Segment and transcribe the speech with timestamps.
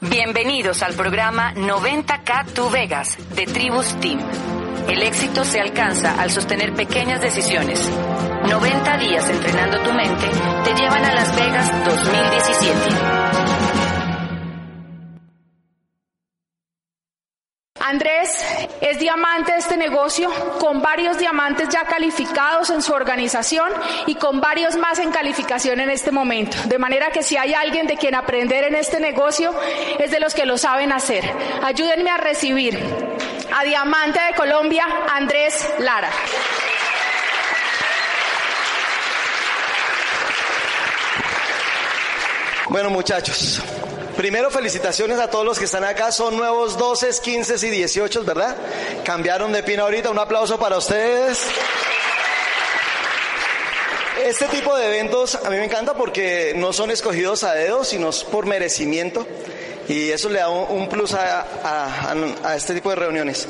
[0.00, 4.20] Bienvenidos al programa 90K Tu Vegas de Tribus Team.
[4.88, 7.84] El éxito se alcanza al sostener pequeñas decisiones.
[8.48, 10.28] 90 días entrenando tu mente
[10.64, 13.27] te llevan a Las Vegas 2017.
[17.88, 18.44] Andrés
[18.82, 20.30] es diamante de este negocio,
[20.60, 23.70] con varios diamantes ya calificados en su organización
[24.06, 26.58] y con varios más en calificación en este momento.
[26.66, 29.54] De manera que si hay alguien de quien aprender en este negocio,
[29.98, 31.24] es de los que lo saben hacer.
[31.62, 32.78] Ayúdenme a recibir
[33.58, 36.10] a Diamante de Colombia, Andrés Lara.
[42.68, 43.62] Bueno muchachos,
[44.18, 46.10] Primero, felicitaciones a todos los que están acá.
[46.10, 48.56] Son nuevos 12, 15 y 18, ¿verdad?
[49.04, 50.10] Cambiaron de pino ahorita.
[50.10, 51.46] Un aplauso para ustedes.
[54.24, 58.10] Este tipo de eventos a mí me encanta porque no son escogidos a dedo, sino
[58.32, 59.24] por merecimiento.
[59.86, 61.46] Y eso le da un plus a,
[62.42, 63.46] a, este tipo de reuniones.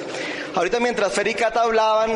[0.54, 2.10] Ahorita mientras Fer y Cata hablaban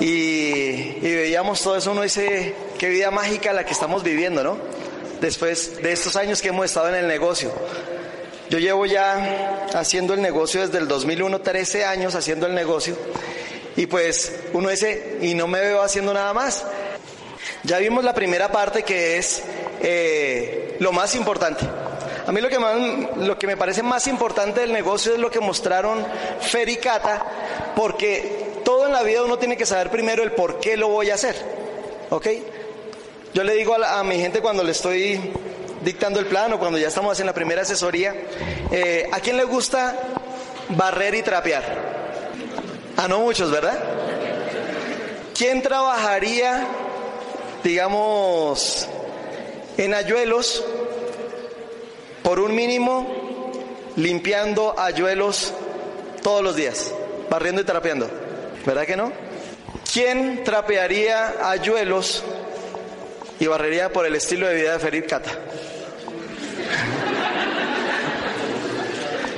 [0.00, 4.83] y, y veíamos todo eso, uno dice, qué vida mágica la que estamos viviendo, ¿no?
[5.20, 7.52] Después de estos años que hemos estado en el negocio.
[8.50, 12.96] Yo llevo ya haciendo el negocio desde el 2001, 13 años haciendo el negocio.
[13.76, 16.64] Y pues uno dice, y no me veo haciendo nada más.
[17.64, 19.42] Ya vimos la primera parte que es
[19.80, 21.64] eh, lo más importante.
[22.26, 22.76] A mí lo que, más,
[23.16, 26.06] lo que me parece más importante del negocio es lo que mostraron
[26.40, 27.24] Fer y Cata,
[27.76, 31.10] porque todo en la vida uno tiene que saber primero el por qué lo voy
[31.10, 31.34] a hacer.
[32.10, 32.26] ¿Ok?
[33.34, 35.20] Yo le digo a, mi gente cuando le estoy
[35.82, 38.14] dictando el plan o cuando ya estamos en la primera asesoría,
[38.70, 39.96] eh, ¿a quién le gusta
[40.68, 41.64] barrer y trapear?
[42.96, 43.76] A no muchos, ¿verdad?
[45.36, 46.64] ¿Quién trabajaría,
[47.64, 48.88] digamos,
[49.78, 50.64] en ayuelos
[52.22, 53.50] por un mínimo
[53.96, 55.52] limpiando ayuelos
[56.22, 56.92] todos los días,
[57.28, 58.08] barriendo y trapeando?
[58.64, 59.10] ¿Verdad que no?
[59.92, 62.22] ¿Quién trapearía ayuelos
[63.40, 65.30] y barrería por el estilo de vida de Ferit Cata.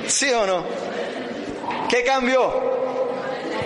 [0.06, 0.64] ¿Sí o no?
[1.88, 2.76] ¿Qué cambió?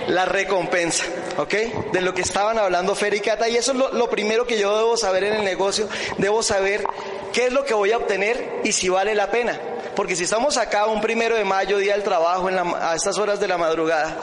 [0.08, 1.04] La recompensa,
[1.36, 1.54] ¿ok?
[1.92, 3.48] De lo que estaban hablando Fer y Cata.
[3.48, 5.88] Y eso es lo, primero que yo debo saber en el negocio.
[6.18, 6.84] Debo saber
[7.32, 9.58] qué es lo que voy a obtener y si vale la pena.
[9.94, 13.38] Porque si estamos acá un primero de mayo, día del trabajo, en a estas horas
[13.38, 14.16] de la madrugada,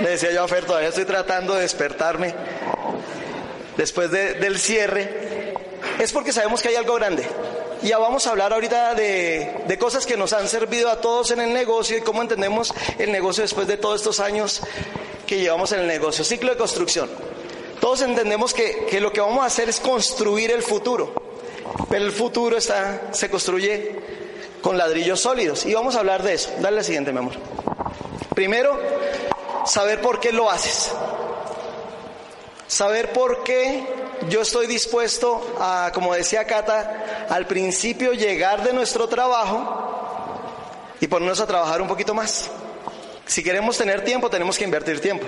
[0.00, 2.34] le decía yo a Fer, todavía estoy tratando de despertarme
[3.76, 5.54] después del cierre,
[5.98, 7.26] es porque sabemos que hay algo grande.
[7.82, 11.40] Ya vamos a hablar ahorita de, de, cosas que nos han servido a todos en
[11.40, 14.62] el negocio y cómo entendemos el negocio después de todos estos años
[15.26, 16.24] que llevamos en el negocio.
[16.24, 17.10] Ciclo de construcción.
[17.80, 21.12] Todos entendemos que, que lo que vamos a hacer es construir el futuro,
[21.90, 23.94] pero el futuro está, se construye
[24.62, 26.50] con ladrillos sólidos y vamos a hablar de eso.
[26.60, 27.34] Dale la siguiente, mi amor.
[28.34, 28.78] Primero,
[29.64, 30.92] saber por qué lo haces.
[32.68, 33.86] Saber por qué
[34.28, 39.84] yo estoy dispuesto a, como decía Cata, al principio llegar de nuestro trabajo
[41.00, 42.50] y ponernos a trabajar un poquito más.
[43.26, 45.26] Si queremos tener tiempo, tenemos que invertir tiempo.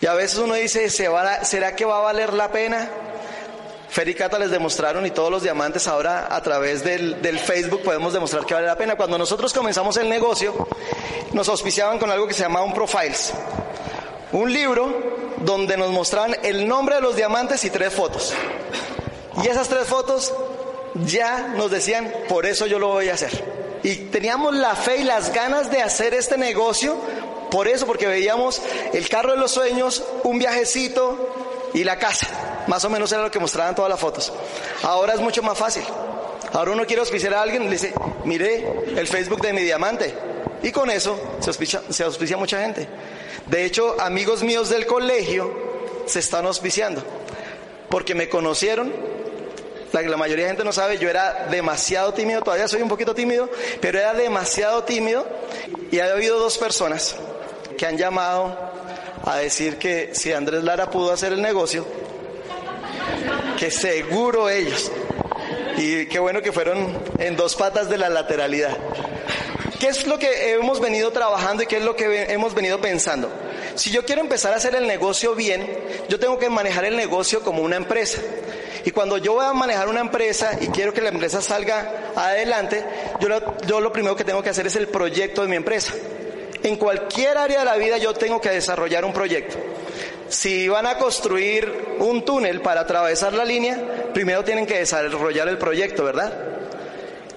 [0.00, 2.88] Y a veces uno dice, ¿será que va a valer la pena?
[3.90, 7.82] Fer y Cata les demostraron y todos los diamantes ahora a través del, del, Facebook
[7.82, 8.96] podemos demostrar que vale la pena.
[8.96, 10.68] Cuando nosotros comenzamos el negocio,
[11.32, 13.32] nos auspiciaban con algo que se llamaba un profiles.
[14.32, 18.34] Un libro donde nos mostraban el nombre de los diamantes y tres fotos.
[19.42, 20.32] Y esas tres fotos
[21.06, 23.44] ya nos decían, por eso yo lo voy a hacer.
[23.82, 26.96] Y teníamos la fe y las ganas de hacer este negocio,
[27.50, 28.60] por eso, porque veíamos
[28.92, 32.26] el carro de los sueños, un viajecito y la casa.
[32.66, 34.32] Más o menos era lo que mostraban todas las fotos.
[34.82, 35.84] Ahora es mucho más fácil.
[36.52, 38.66] Ahora uno quiere auspiciar a alguien, le dice, mire
[38.96, 40.14] el Facebook de mi diamante.
[40.62, 41.52] Y con eso se
[41.92, 42.88] se auspicia mucha gente.
[43.50, 45.50] De hecho, amigos míos del colegio
[46.06, 47.02] se están auspiciando,
[47.88, 48.92] porque me conocieron.
[49.92, 53.14] La, la mayoría de gente no sabe, yo era demasiado tímido, todavía soy un poquito
[53.14, 53.48] tímido,
[53.80, 55.26] pero era demasiado tímido
[55.90, 57.16] y ha habido dos personas
[57.78, 58.54] que han llamado
[59.24, 61.86] a decir que si Andrés Lara pudo hacer el negocio,
[63.58, 64.90] que seguro ellos.
[65.76, 68.76] Y qué bueno que fueron en dos patas de la lateralidad.
[69.78, 73.30] ¿Qué es lo que hemos venido trabajando y qué es lo que hemos venido pensando?
[73.76, 75.66] Si yo quiero empezar a hacer el negocio bien,
[76.08, 78.20] yo tengo que manejar el negocio como una empresa.
[78.84, 82.84] Y cuando yo voy a manejar una empresa y quiero que la empresa salga adelante,
[83.20, 85.94] yo lo, primero que tengo que hacer es el proyecto de mi empresa.
[86.64, 89.58] En cualquier área de la vida yo tengo que desarrollar un proyecto.
[90.28, 95.56] Si van a construir un túnel para atravesar la línea, primero tienen que desarrollar el
[95.56, 96.57] proyecto, ¿verdad?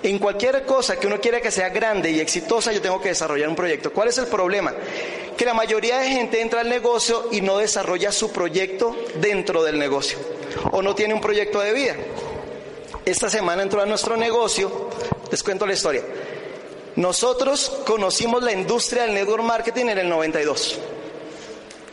[0.04, 3.48] En cualquier cosa que uno quiera que sea grande y exitosa, yo tengo que desarrollar
[3.50, 3.94] un proyecto.
[3.94, 4.74] ¿Cuál es el problema?
[5.38, 9.78] Que la mayoría de gente entra al negocio y no desarrolla su proyecto dentro del
[9.78, 10.18] negocio
[10.72, 11.96] o no tiene un proyecto de vida.
[13.06, 14.90] Esta semana entró a nuestro negocio,
[15.30, 16.04] les cuento la historia.
[16.96, 20.80] Nosotros conocimos la industria del network marketing en el 92,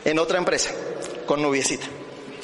[0.05, 0.71] en otra empresa,
[1.27, 1.87] con Nubiecita.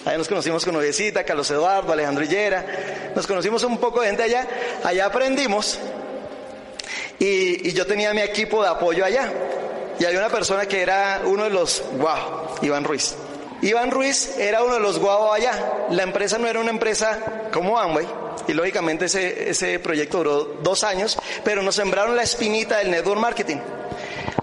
[0.05, 3.13] Ahí nos conocimos con Noviecita, Carlos Eduardo, Alejandro Hillera.
[3.15, 4.47] Nos conocimos un poco de gente allá.
[4.83, 5.79] Allá aprendimos.
[7.19, 9.33] Y, yo tenía mi equipo de apoyo allá.
[9.99, 13.15] Y había una persona que era uno de los guau, Iván Ruiz.
[13.63, 15.87] Iván Ruiz era uno de los guau allá.
[15.91, 18.07] La empresa no era una empresa como Amway.
[18.47, 23.21] Y lógicamente ese, ese proyecto duró dos años, pero nos sembraron la espinita del network
[23.21, 23.57] marketing.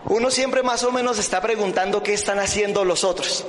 [0.05, 3.45] Uno siempre más o menos está preguntando qué están haciendo los otros.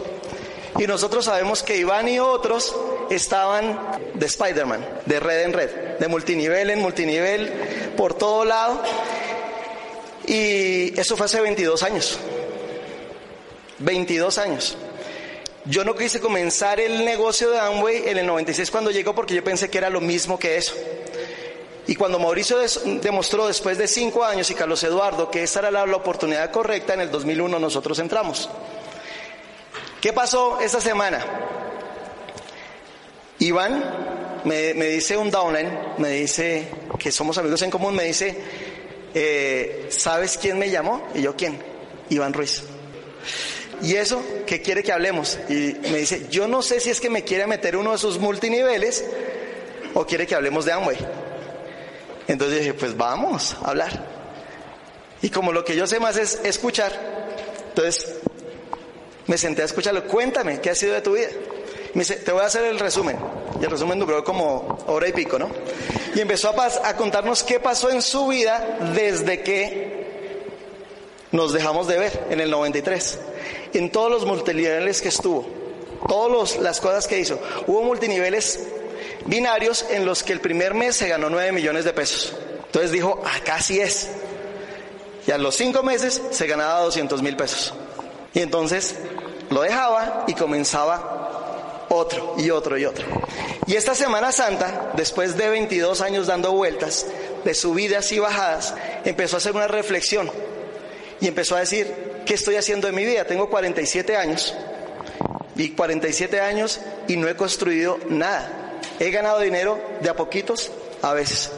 [0.79, 2.75] Y nosotros sabemos que Iván y otros
[3.11, 3.79] estaban
[4.15, 7.53] de Spider-Man, de red en red, de multinivel en multinivel,
[7.97, 8.83] por todo lado.
[10.27, 12.19] Y eso fue hace 22 años.
[13.79, 14.77] 22 años.
[15.65, 19.45] Yo no quise comenzar el negocio de Amway en el 96 cuando llegó porque yo
[19.45, 20.75] pensé que era lo mismo que eso.
[21.87, 22.59] Y cuando Mauricio
[23.03, 27.01] demostró después de cinco años y Carlos Eduardo que esa era la oportunidad correcta, en
[27.01, 28.49] el 2001 nosotros entramos.
[30.03, 31.25] ¿Qué pasó esta semana?
[33.39, 36.67] Iván me, dice un downline, me dice
[36.99, 38.37] que somos amigos en común, me dice,
[39.15, 41.07] eh, ¿sabes quién me llamó?
[41.15, 41.57] Y yo, ¿quién?
[42.09, 42.65] Iván Ruiz.
[43.81, 45.39] ¿Y eso qué quiere que hablemos?
[45.49, 48.19] Y me dice, yo no sé si es que me quiere meter uno de sus
[48.19, 49.05] multiniveles
[49.95, 50.99] o quiere que hablemos de Amway.
[52.27, 54.05] Entonces dije, pues vamos a hablar.
[55.23, 56.91] Y como lo que yo sé más es escuchar,
[57.69, 58.17] entonces
[59.27, 60.05] me senté a escucharlo.
[60.07, 61.29] Cuéntame, ¿qué ha sido de tu vida?
[61.95, 63.19] Me dice, te voy a hacer el resumen.
[63.61, 65.51] Y el resumen duró como hora y pico, ¿no?
[66.15, 70.03] Y empezó a, a contarnos qué pasó en su vida desde que
[71.33, 73.19] nos dejamos de ver en el 93.
[73.75, 75.47] En todos los multiniveles que estuvo,
[76.09, 77.39] todas las cosas que hizo.
[77.67, 78.67] Hubo multiniveles
[79.27, 82.35] binarios en los que el primer mes se ganó 9 millones de pesos.
[82.67, 84.11] Entonces dijo, acá sí es.
[85.27, 87.73] Y a los cinco meses se ganaba 200 mil pesos.
[88.35, 88.97] Y entonces
[89.51, 93.05] lo dejaba y comenzaba otro y otro y otro.
[93.67, 97.07] Y esta Semana Santa, después de 22 años dando vueltas,
[97.45, 98.75] de subidas y bajadas,
[99.05, 100.31] empezó a hacer una reflexión
[101.21, 101.93] y empezó a decir,
[102.25, 103.25] ¿qué estoy haciendo en mi vida?
[103.25, 104.55] Tengo 47 años
[105.57, 108.79] y 47 años y no he construido nada.
[108.99, 111.51] He ganado dinero de a poquitos a veces.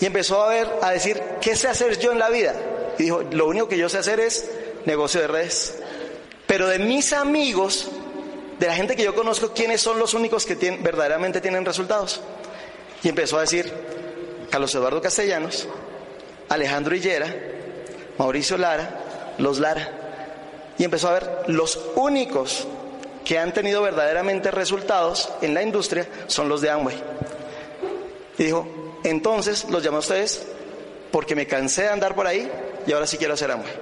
[0.00, 2.54] Y empezó a ver, a decir, ¿qué sé hacer yo en la vida?
[2.98, 4.48] Y dijo, lo único que yo sé hacer es
[4.84, 5.74] negocio de redes.
[6.46, 7.90] Pero de mis amigos,
[8.58, 12.20] de la gente que yo conozco, ¿quiénes son los únicos que verdaderamente tienen resultados?
[13.02, 13.72] Y empezó a decir
[14.50, 15.68] Carlos Eduardo Castellanos,
[16.48, 17.34] Alejandro Hillera,
[18.18, 19.90] Mauricio Lara, los Lara.
[20.78, 22.66] Y empezó a ver los únicos
[23.24, 26.96] que han tenido verdaderamente resultados en la industria son los de Amway.
[28.38, 28.66] Y dijo,
[29.02, 30.46] entonces los llamo a ustedes
[31.10, 32.50] porque me cansé de andar por ahí
[32.86, 33.72] y ahora sí quiero hacer Amway.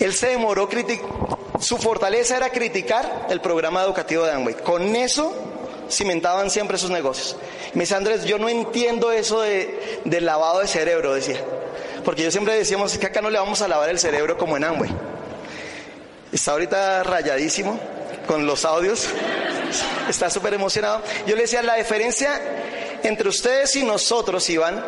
[0.00, 0.68] Él se demoró
[1.60, 4.54] su fortaleza era criticar el programa educativo de Amway.
[4.54, 5.34] Con eso
[5.90, 7.36] cimentaban siempre sus negocios.
[7.74, 11.42] me dice Andrés, yo no entiendo eso de, lavado de cerebro, decía.
[12.04, 14.64] Porque yo siempre decíamos que acá no le vamos a lavar el cerebro como en
[14.64, 14.90] Amway.
[16.32, 17.78] Está ahorita rayadísimo
[18.26, 19.08] con los audios.
[20.08, 21.02] Está súper emocionado.
[21.26, 22.40] Yo le decía, la diferencia
[23.02, 24.84] entre ustedes y nosotros, Iván,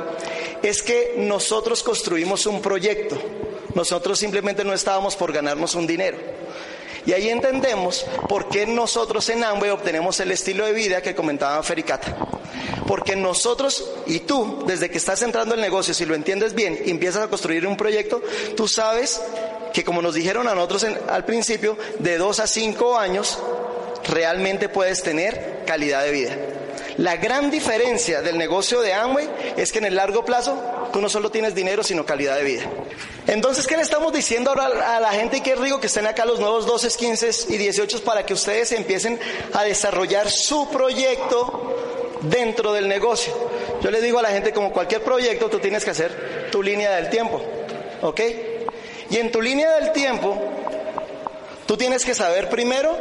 [0.63, 3.17] es que nosotros construimos un proyecto.
[3.75, 6.19] Nosotros simplemente no estábamos por ganarnos un dinero.
[7.07, 11.63] Y ahí entendemos por qué nosotros en Amway obtenemos el estilo de vida que comentaba
[11.63, 12.17] Fericata.
[12.87, 16.91] Porque nosotros y tú, desde que estás entrando el negocio, si lo entiendes bien y
[16.91, 18.23] empiezas a construir un proyecto,
[18.57, 19.21] tú sabes
[19.73, 23.39] que como nos dijeron a nosotros al principio, de dos a cinco años,
[24.09, 26.37] realmente puedes tener calidad de vida.
[27.01, 29.27] La gran diferencia del negocio de Amway
[29.57, 32.65] es que en el largo plazo tú no solo tienes dinero, sino calidad de vida.
[33.27, 35.39] Entonces, ¿qué le estamos diciendo ahora a la gente?
[35.39, 38.73] Y qué rico que estén acá los nuevos 12, 15 y 18 para que ustedes
[38.73, 39.19] empiecen
[39.55, 43.33] a desarrollar su proyecto dentro del negocio.
[43.81, 46.91] Yo le digo a la gente, como cualquier proyecto, tú tienes que hacer tu línea
[46.97, 47.41] del tiempo.
[48.03, 48.21] ¿Ok?
[49.09, 50.37] Y en tu línea del tiempo,
[51.65, 52.95] tú tienes que saber primero,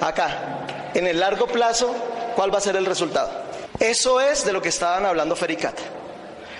[0.00, 1.94] acá, en el largo plazo,
[2.34, 3.30] cuál va a ser el resultado.
[3.78, 5.82] Eso es de lo que estaban hablando Fericata.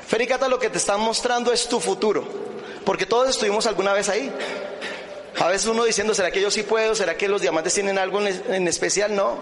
[0.07, 2.27] Fericata lo que te está mostrando es tu futuro,
[2.85, 4.33] porque todos estuvimos alguna vez ahí.
[5.39, 6.95] A veces uno diciendo, ¿será que yo sí puedo?
[6.95, 9.15] ¿Será que los diamantes tienen algo en especial?
[9.15, 9.39] No,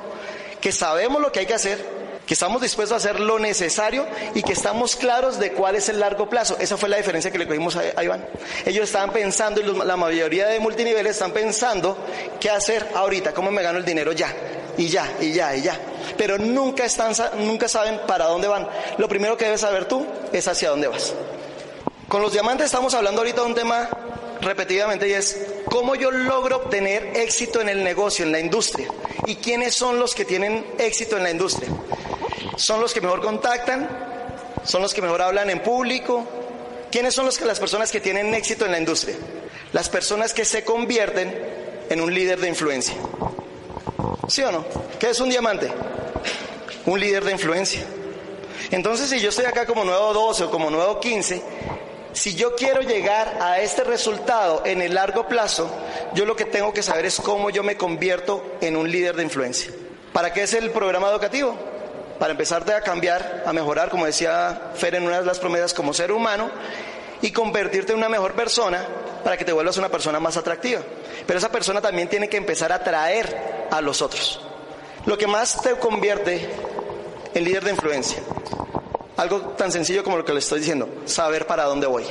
[0.61, 1.96] que sabemos lo que hay que hacer,
[2.27, 4.05] que estamos dispuestos a hacer lo necesario
[4.35, 6.57] y que estamos claros de cuál es el largo plazo.
[6.59, 8.27] Esa fue la diferencia que le cogimos a, Iván.
[8.65, 11.97] Ellos estaban pensando, y la mayoría de multiniveles están pensando
[12.41, 14.35] qué hacer ahorita, cómo me gano el dinero ya,
[14.77, 15.79] y ya, y ya, y ya.
[16.17, 18.69] Pero nunca, están, nunca saben para dónde van.
[18.99, 21.15] Lo primero que debes saber tú es hacia dónde vas.
[22.09, 23.89] Con los diamantes estamos hablando ahorita de un tema
[24.41, 28.89] repetidamente y es cómo yo logro obtener éxito en el negocio, en la industria.
[29.27, 31.69] ¿Y quiénes son los que tienen éxito en la industria?
[32.57, 33.89] Son los que mejor contactan,
[34.65, 36.25] son los que mejor hablan en público.
[36.91, 39.17] ¿Quiénes son los que, las personas que tienen éxito en la industria?
[39.73, 41.37] Las personas que se convierten
[41.91, 42.95] en un líder de influencia.
[44.29, 44.65] ¿Sí o no?
[44.99, 45.71] ¿Qué es un diamante?
[46.87, 47.85] Un líder de influencia.
[48.71, 51.43] Entonces, si yo estoy acá como nuevo 12 o como nuevo 15,
[52.13, 55.71] si yo quiero llegar a este resultado en el largo plazo,
[56.15, 59.23] yo lo que tengo que saber es cómo yo me convierto en un líder de
[59.23, 59.71] influencia.
[60.13, 61.55] ¿Para qué es el programa educativo?
[62.19, 65.93] Para empezarte a cambiar, a mejorar, como decía Fer en una de las promesas, como
[65.93, 66.51] ser humano
[67.23, 68.85] y convertirte en una mejor persona
[69.25, 70.81] para que te vuelvas una persona más atractiva.
[71.27, 74.41] Pero esa persona también tiene que empezar a atraer a los otros.
[75.07, 76.49] Lo que más te convierte
[77.35, 78.19] en líder de influencia,
[79.17, 82.05] algo tan sencillo como lo que le estoy diciendo, saber para dónde voy.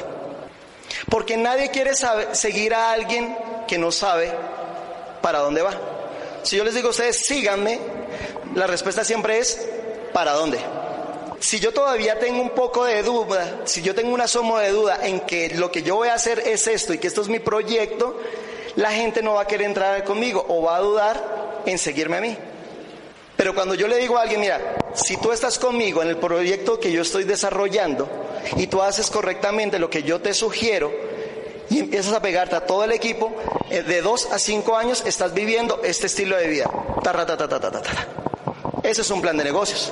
[1.09, 1.91] Porque nadie quiere
[2.33, 4.31] seguir a alguien que no sabe
[5.21, 5.74] para dónde va.
[6.43, 7.79] Si yo les digo a ustedes, síganme,
[8.53, 9.67] la respuesta siempre es,
[10.15, 10.60] ¿para dónde?
[11.41, 15.05] Si yo todavía tengo un poco de duda, si yo tengo un asomo de duda
[15.05, 17.39] en que lo que yo voy a hacer es esto y que esto es mi
[17.39, 18.17] proyecto,
[18.77, 22.22] la gente no va a querer entrar conmigo o va a dudar en seguirme a
[22.22, 22.38] mí.
[23.36, 26.79] Pero cuando yo le digo a alguien, mira, si tú estás conmigo en el proyecto
[26.79, 28.07] que yo estoy desarrollando
[28.55, 30.93] y tú haces correctamente lo que yo te sugiero
[31.69, 33.36] y empiezas a pegarte a todo el equipo,
[33.69, 36.72] eh, de dos a cinco años estás viviendo este estilo de vida.
[38.86, 39.91] Ese es un plan de negocios.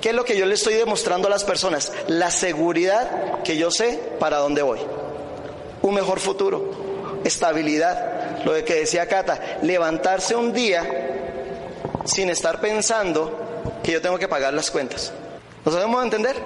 [0.00, 1.92] ¿Qué es lo que yo le estoy demostrando a las personas?
[2.06, 4.80] La seguridad que yo sé para dónde voy.
[5.82, 8.44] Un mejor futuro, estabilidad.
[8.44, 11.10] Lo de que decía Cata, levantarse un día
[12.06, 13.38] sin estar pensando
[13.82, 15.12] que yo tengo que pagar las cuentas.
[15.64, 16.36] ¿Nos sabemos entender?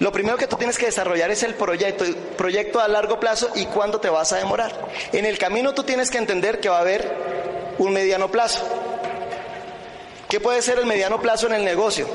[0.00, 2.04] Lo primero que tú tienes que desarrollar es el proyecto,
[2.36, 4.72] proyecto a largo plazo y cuándo te vas a demorar.
[5.12, 7.08] En el camino tú tienes que entender que va a haber
[7.78, 8.66] un mediano plazo.
[10.28, 12.08] ¿Qué puede ser el mediano plazo en el negocio?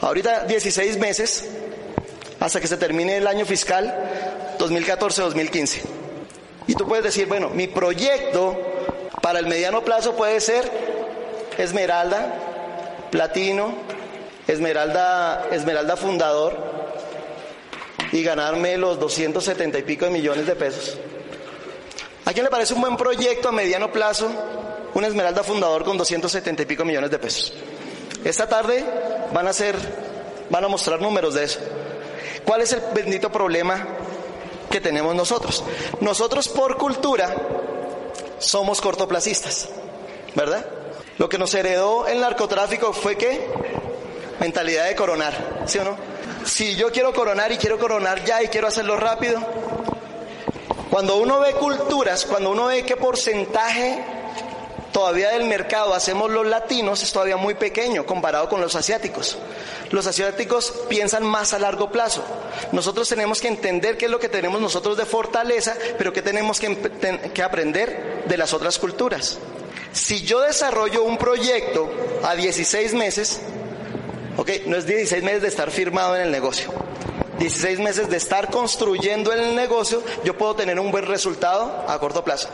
[0.00, 1.48] Ahorita 16 meses
[2.40, 5.80] hasta que se termine el año fiscal 2014-2015.
[6.66, 8.56] Y tú puedes decir, bueno, mi proyecto
[9.22, 10.70] para el mediano plazo puede ser
[11.56, 13.74] Esmeralda, Platino,
[14.46, 16.56] Esmeralda, Esmeralda Fundador
[18.12, 20.96] y ganarme los 270 y pico de millones de pesos.
[22.24, 24.30] ¿A quién le parece un buen proyecto a mediano plazo?
[24.94, 27.52] Un Esmeralda Fundador con 270 y pico millones de pesos.
[28.24, 28.84] Esta tarde
[29.32, 29.76] van a ser,
[30.50, 31.60] van a mostrar números de eso.
[32.44, 33.86] ¿Cuál es el bendito problema
[34.70, 35.64] que tenemos nosotros?
[36.00, 37.34] Nosotros por cultura
[38.38, 39.68] somos cortoplacistas,
[40.34, 40.64] ¿verdad?
[41.18, 43.46] Lo que nos heredó el narcotráfico fue que
[44.40, 45.96] mentalidad de coronar, ¿sí o no?
[46.44, 49.40] Si yo quiero coronar y quiero coronar ya y quiero hacerlo rápido,
[50.90, 54.02] cuando uno ve culturas, cuando uno ve qué porcentaje
[54.98, 59.38] todavía del mercado hacemos los latinos es todavía muy pequeño comparado con los asiáticos.
[59.92, 62.24] Los asiáticos piensan más a largo plazo.
[62.72, 66.58] Nosotros tenemos que entender qué es lo que tenemos nosotros de fortaleza, pero que tenemos
[66.58, 66.76] que,
[67.32, 69.38] que aprender de las otras culturas.
[69.92, 71.88] Si yo desarrollo un proyecto
[72.24, 73.40] a 16 meses,
[74.36, 76.72] ok, no es 16 meses de estar firmado en el negocio.
[77.38, 82.24] 16 meses de estar construyendo el negocio, yo puedo tener un buen resultado a corto
[82.24, 82.48] plazo.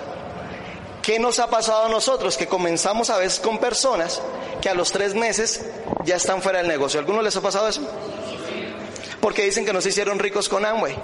[1.05, 2.39] ¿Qué nos ha pasado a nosotros?
[2.39, 4.23] Que comenzamos a veces con personas
[4.63, 5.67] que a los tres meses
[6.07, 6.99] ya están fuera del negocio.
[6.99, 7.83] ¿A algunos les ha pasado eso?
[9.21, 10.97] Porque dicen que no se hicieron ricos con Amway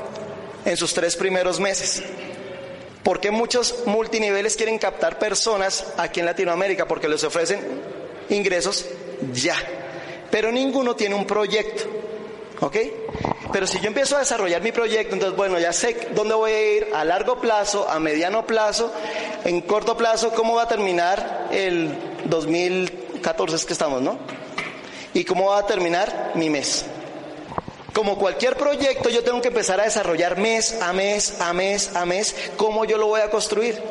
[0.64, 2.02] en sus tres primeros meses.
[3.02, 6.88] ¿Por qué muchos multiniveles quieren captar personas aquí en Latinoamérica?
[6.88, 7.60] Porque les ofrecen
[8.30, 8.86] ingresos
[9.34, 9.56] ya.
[10.30, 11.84] Pero ninguno tiene un proyecto.
[12.60, 12.76] ¿Ok?
[13.52, 16.76] Pero si yo empiezo a desarrollar mi proyecto, entonces, bueno, ya sé dónde voy a
[16.76, 18.92] ir a largo plazo, a mediano plazo,
[19.44, 21.92] en corto plazo, cómo va a terminar el
[22.26, 24.18] 2014 es que estamos, ¿no?
[25.14, 26.84] Y cómo va a terminar mi mes.
[27.92, 32.06] Como cualquier proyecto, yo tengo que empezar a desarrollar mes a mes, a mes, a
[32.06, 33.82] mes, cómo yo lo voy a construir.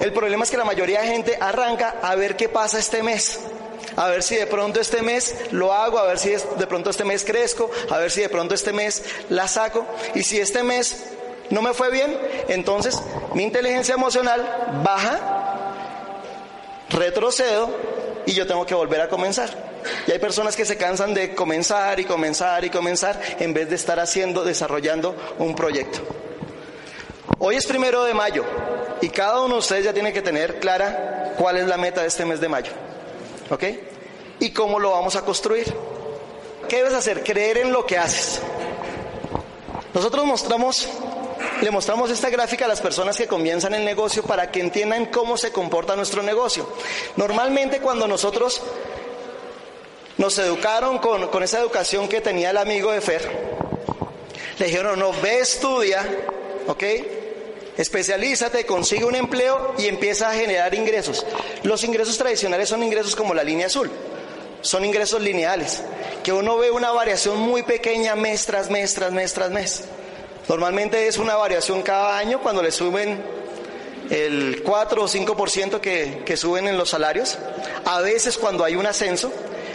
[0.00, 3.38] El problema es que la mayoría de gente arranca a ver qué pasa este mes
[3.96, 7.04] a ver si de pronto este mes lo hago, a ver si de pronto este
[7.04, 9.86] mes crezco, a ver si de pronto este mes la saco.
[10.14, 11.04] Y si este mes
[11.50, 12.16] no me fue bien,
[12.48, 13.00] entonces
[13.34, 15.18] mi inteligencia emocional baja,
[16.90, 17.70] retrocedo
[18.26, 19.70] y yo tengo que volver a comenzar.
[20.06, 23.76] Y hay personas que se cansan de comenzar y comenzar y comenzar en vez de
[23.76, 26.00] estar haciendo, desarrollando un proyecto.
[27.38, 28.44] Hoy es primero de mayo
[29.00, 32.08] y cada uno de ustedes ya tiene que tener clara cuál es la meta de
[32.08, 32.70] este mes de mayo.
[33.50, 33.64] ¿Ok?
[34.38, 35.72] Y cómo lo vamos a construir.
[36.68, 37.22] ¿Qué debes hacer?
[37.22, 38.40] Creer en lo que haces.
[39.92, 40.88] Nosotros mostramos,
[41.60, 45.36] le mostramos esta gráfica a las personas que comienzan el negocio para que entiendan cómo
[45.36, 46.68] se comporta nuestro negocio.
[47.16, 48.62] Normalmente cuando nosotros
[50.16, 53.50] nos educaron con, con esa educación que tenía el amigo de Fer,
[54.58, 56.06] le dijeron, no, ve, estudia,
[56.66, 56.84] ¿ok?
[57.80, 61.24] Especialízate, consigue un empleo y empieza a generar ingresos.
[61.62, 63.90] Los ingresos tradicionales son ingresos como la línea azul,
[64.60, 65.82] son ingresos lineales,
[66.22, 69.84] que uno ve una variación muy pequeña mes tras mes, tras mes, tras mes.
[70.46, 73.18] Normalmente es una variación cada año cuando le suben
[74.10, 77.38] el 4 o 5% que, que suben en los salarios,
[77.86, 79.32] a veces cuando hay un ascenso,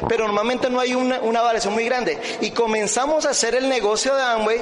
[0.07, 2.19] pero normalmente no hay una, una, variación muy grande.
[2.41, 4.61] Y comenzamos a hacer el negocio de Amway,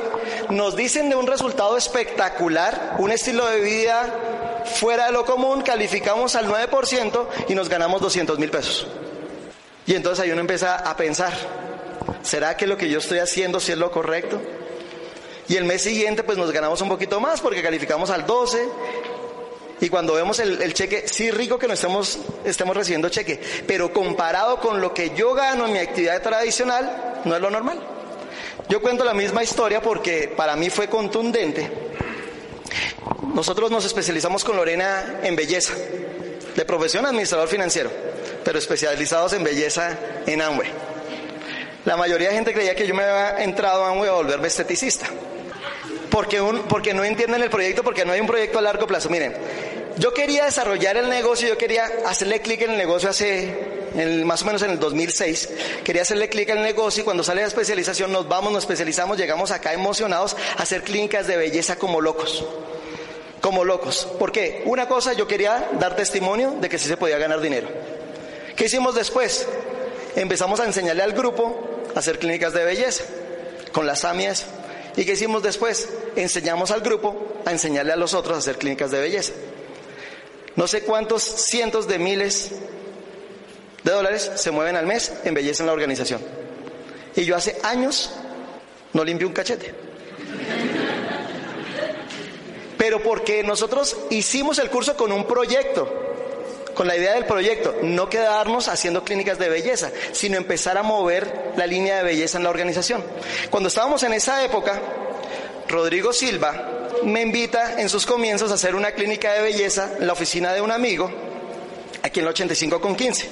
[0.49, 4.13] nos dicen de un resultado espectacular, un estilo de vida
[4.65, 8.87] fuera de lo común, calificamos al 9% y nos ganamos 200 mil pesos.
[9.85, 11.33] Y entonces ahí uno empieza a pensar,
[12.21, 14.41] ¿será que lo que yo estoy haciendo si es lo correcto?
[15.49, 18.65] Y el mes siguiente pues nos ganamos un poquito más porque calificamos al 12
[19.83, 23.37] y cuando vemos el, cheque, sí rico que no estemos, estemos recibiendo cheque,
[23.67, 27.85] pero comparado con lo que yo gano en mi actividad tradicional, no es lo normal.
[28.69, 31.69] Yo cuento la misma historia porque para mí fue contundente.
[33.33, 35.73] Nosotros nos especializamos con Lorena en belleza,
[36.55, 37.91] de profesión administrador financiero,
[38.45, 40.71] pero especializados en belleza en Amway.
[41.83, 45.07] La mayoría de gente creía que yo me había entrado a Amway a volverme esteticista
[46.13, 49.09] porque, un, porque no entienden el proyecto, porque no hay un proyecto a largo plazo.
[49.09, 49.33] Miren,
[49.97, 53.57] yo quería desarrollar el negocio, yo quería hacerle clic en el negocio hace
[53.95, 55.49] en, más o menos en el 2006.
[55.83, 59.49] Quería hacerle clic el negocio y cuando sale la especialización nos vamos, nos especializamos, llegamos
[59.49, 62.45] acá emocionados a hacer clínicas de belleza como locos.
[63.41, 64.07] Como locos.
[64.19, 64.61] ¿Por qué?
[64.65, 67.69] Una cosa, yo quería dar testimonio de que sí se podía ganar dinero.
[68.55, 69.47] ¿Qué hicimos después?
[70.15, 73.03] Empezamos a enseñarle al grupo a hacer clínicas de belleza
[73.71, 74.45] con las AMIAS.
[74.95, 75.89] ¿Y qué hicimos después?
[76.15, 79.33] Enseñamos al grupo a enseñarle a los otros a hacer clínicas de belleza.
[80.55, 82.51] No sé cuántos cientos de miles
[83.83, 86.21] de dólares se mueven al mes en belleza en la organización.
[87.15, 88.11] Y yo hace años
[88.93, 89.73] no limpio un cachete.
[92.77, 96.02] Pero porque nosotros hicimos el curso con un proyecto
[96.73, 101.53] con la idea del proyecto, no quedarnos haciendo clínicas de belleza, sino empezar a mover
[101.55, 103.03] la línea de belleza en la organización.
[103.49, 104.81] Cuando estábamos en esa época,
[105.67, 110.13] Rodrigo Silva me invita en sus comienzos a hacer una clínica de belleza en la
[110.13, 111.11] oficina de un amigo,
[112.01, 113.29] aquí en el 85 con 15.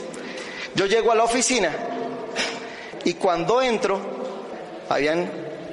[0.76, 1.72] Yo llego a la oficina
[3.04, 4.00] y cuando entro,
[4.90, 5.30] habían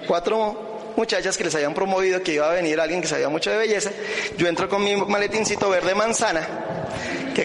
[0.07, 3.59] cuatro muchachas que les habían promovido que iba a venir alguien que sabía mucho de
[3.59, 3.91] belleza.
[4.37, 6.49] Yo entro con mi maletincito verde manzana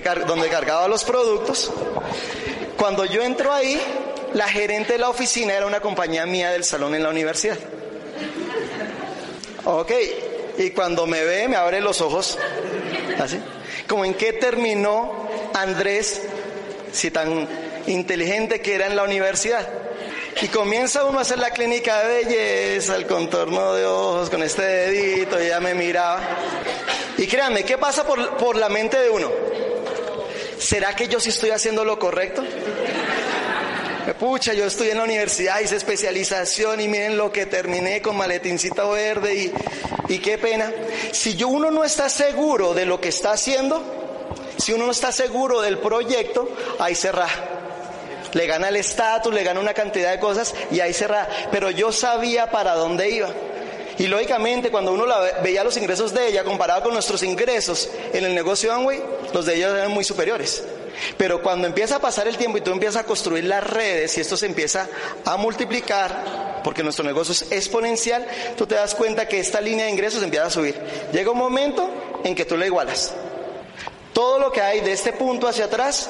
[0.01, 1.71] donde cargaba los productos.
[2.77, 3.79] Cuando yo entro ahí,
[4.33, 7.57] la gerente de la oficina era una compañía mía del salón en la universidad.
[9.65, 9.91] Ok,
[10.57, 12.37] y cuando me ve, me abre los ojos,
[13.19, 13.39] así,
[13.87, 16.21] como en qué terminó Andrés,
[16.91, 17.47] si tan
[17.87, 19.67] inteligente que era en la universidad.
[20.41, 24.63] Y comienza uno a hacer la clínica de belleza, el contorno de ojos con este
[24.63, 26.21] dedito, y ya me miraba.
[27.17, 29.31] Y créanme, ¿qué pasa por, por la mente de uno?
[30.63, 32.43] ¿Será que yo sí estoy haciendo lo correcto?
[34.19, 38.91] Pucha, yo estoy en la universidad, hice especialización y miren lo que terminé con maletincito
[38.91, 39.53] verde y,
[40.09, 40.71] y qué pena.
[41.11, 43.81] Si yo, uno no está seguro de lo que está haciendo,
[44.57, 46.49] si uno no está seguro del proyecto,
[46.79, 47.11] ahí se.
[48.33, 51.07] Le gana el estatus, le gana una cantidad de cosas y ahí se.
[51.51, 53.29] Pero yo sabía para dónde iba.
[53.97, 55.05] Y lógicamente cuando uno
[55.43, 59.03] veía los ingresos de ella comparado con nuestros ingresos en el negocio de Amway,
[59.33, 60.63] los de ella eran muy superiores.
[61.17, 64.21] Pero cuando empieza a pasar el tiempo y tú empiezas a construir las redes y
[64.21, 64.87] esto se empieza
[65.25, 68.25] a multiplicar, porque nuestro negocio es exponencial,
[68.57, 70.79] tú te das cuenta que esta línea de ingresos empieza a subir.
[71.11, 71.89] Llega un momento
[72.23, 73.13] en que tú la igualas.
[74.13, 76.09] Todo lo que hay de este punto hacia atrás,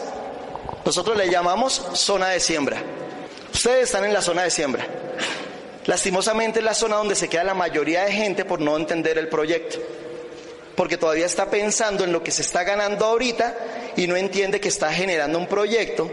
[0.85, 2.81] nosotros le llamamos zona de siembra.
[3.53, 4.85] Ustedes están en la zona de siembra.
[5.85, 9.27] Lastimosamente es la zona donde se queda la mayoría de gente por no entender el
[9.27, 9.79] proyecto,
[10.75, 13.55] porque todavía está pensando en lo que se está ganando ahorita
[13.97, 16.09] y no entiende que está generando un proyecto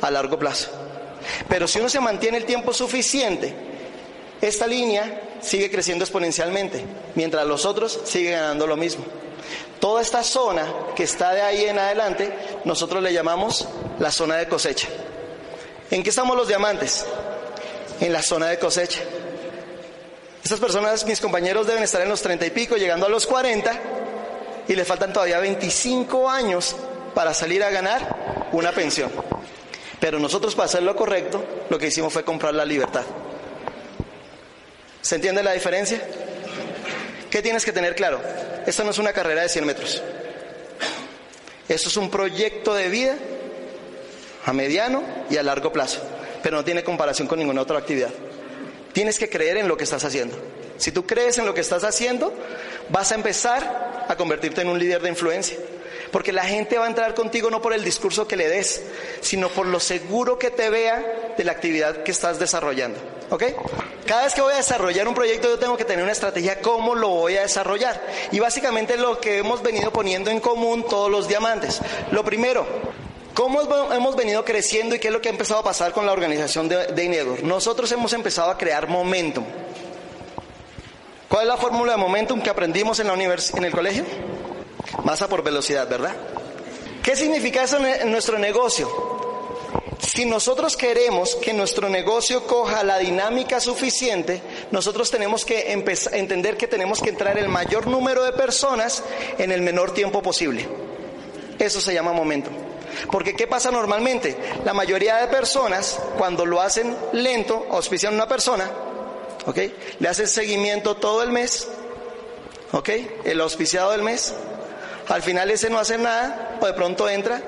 [0.00, 0.70] a largo plazo.
[1.48, 3.54] Pero si uno se mantiene el tiempo suficiente,
[4.40, 9.04] esta línea sigue creciendo exponencialmente, mientras los otros siguen ganando lo mismo.
[9.78, 10.66] Toda esta zona
[10.96, 12.32] que está de ahí en adelante,
[12.64, 14.88] nosotros le llamamos la zona de cosecha.
[15.90, 17.06] ¿En qué estamos los diamantes?
[18.00, 19.00] En la zona de cosecha.
[20.42, 23.72] Estas personas, mis compañeros, deben estar en los 30 y pico, llegando a los 40,
[24.68, 26.76] y les faltan todavía 25 años
[27.14, 29.10] para salir a ganar una pensión.
[29.98, 33.02] Pero nosotros para hacer lo correcto, lo que hicimos fue comprar la libertad.
[35.00, 36.00] ¿Se entiende la diferencia?
[37.30, 38.20] ¿Qué tienes que tener claro?
[38.66, 40.02] Esta no es una carrera de 100 metros.
[41.68, 43.16] Esto es un proyecto de vida
[44.44, 46.00] a mediano y a largo plazo,
[46.46, 48.10] pero no tiene comparación con ninguna otra actividad.
[48.92, 50.36] Tienes que creer en lo que estás haciendo.
[50.76, 52.32] Si tú crees en lo que estás haciendo,
[52.88, 55.56] vas a empezar a convertirte en un líder de influencia.
[56.12, 58.80] Porque la gente va a entrar contigo no por el discurso que le des,
[59.22, 63.00] sino por lo seguro que te vea de la actividad que estás desarrollando.
[63.30, 63.42] ¿Ok?
[64.06, 66.94] Cada vez que voy a desarrollar un proyecto yo tengo que tener una estrategia cómo
[66.94, 68.00] lo voy a desarrollar.
[68.30, 71.80] Y básicamente lo que hemos venido poniendo en común todos los diamantes.
[72.12, 72.64] Lo primero,
[73.36, 73.60] ¿Cómo
[73.92, 76.70] hemos venido creciendo y qué es lo que ha empezado a pasar con la organización
[76.70, 79.44] de, de Nosotros hemos empezado a crear momentum.
[81.28, 84.06] ¿Cuál es la fórmula de momentum que aprendimos en, la en el colegio?
[85.04, 86.14] Masa por velocidad, ¿verdad?
[87.02, 88.88] ¿Qué significa eso en nuestro negocio?
[89.98, 96.68] Si nosotros queremos que nuestro negocio coja la dinámica suficiente, nosotros tenemos que entender que
[96.68, 99.04] tenemos que entrar el mayor número de personas
[99.36, 100.66] en el menor tiempo posible.
[101.58, 102.65] Eso se llama momentum.
[103.10, 104.36] Porque ¿qué pasa normalmente?
[104.64, 108.70] La mayoría de personas, cuando lo hacen lento, auspician a una persona,
[109.46, 109.58] ¿ok?
[109.98, 111.68] Le hacen seguimiento todo el mes,
[112.72, 112.90] ¿ok?
[113.24, 114.34] El auspiciado del mes.
[115.08, 117.42] Al final ese no hace nada, o de pronto entra.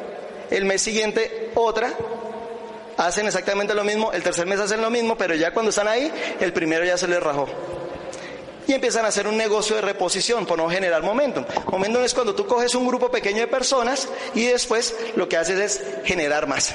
[0.51, 1.93] El mes siguiente otra,
[2.97, 6.11] hacen exactamente lo mismo, el tercer mes hacen lo mismo, pero ya cuando están ahí,
[6.41, 7.47] el primero ya se les rajó
[8.69, 11.45] y empiezan a hacer un negocio de reposición por no generar momentum.
[11.73, 15.59] Momentum es cuando tú coges un grupo pequeño de personas y después lo que haces
[15.59, 16.75] es generar más.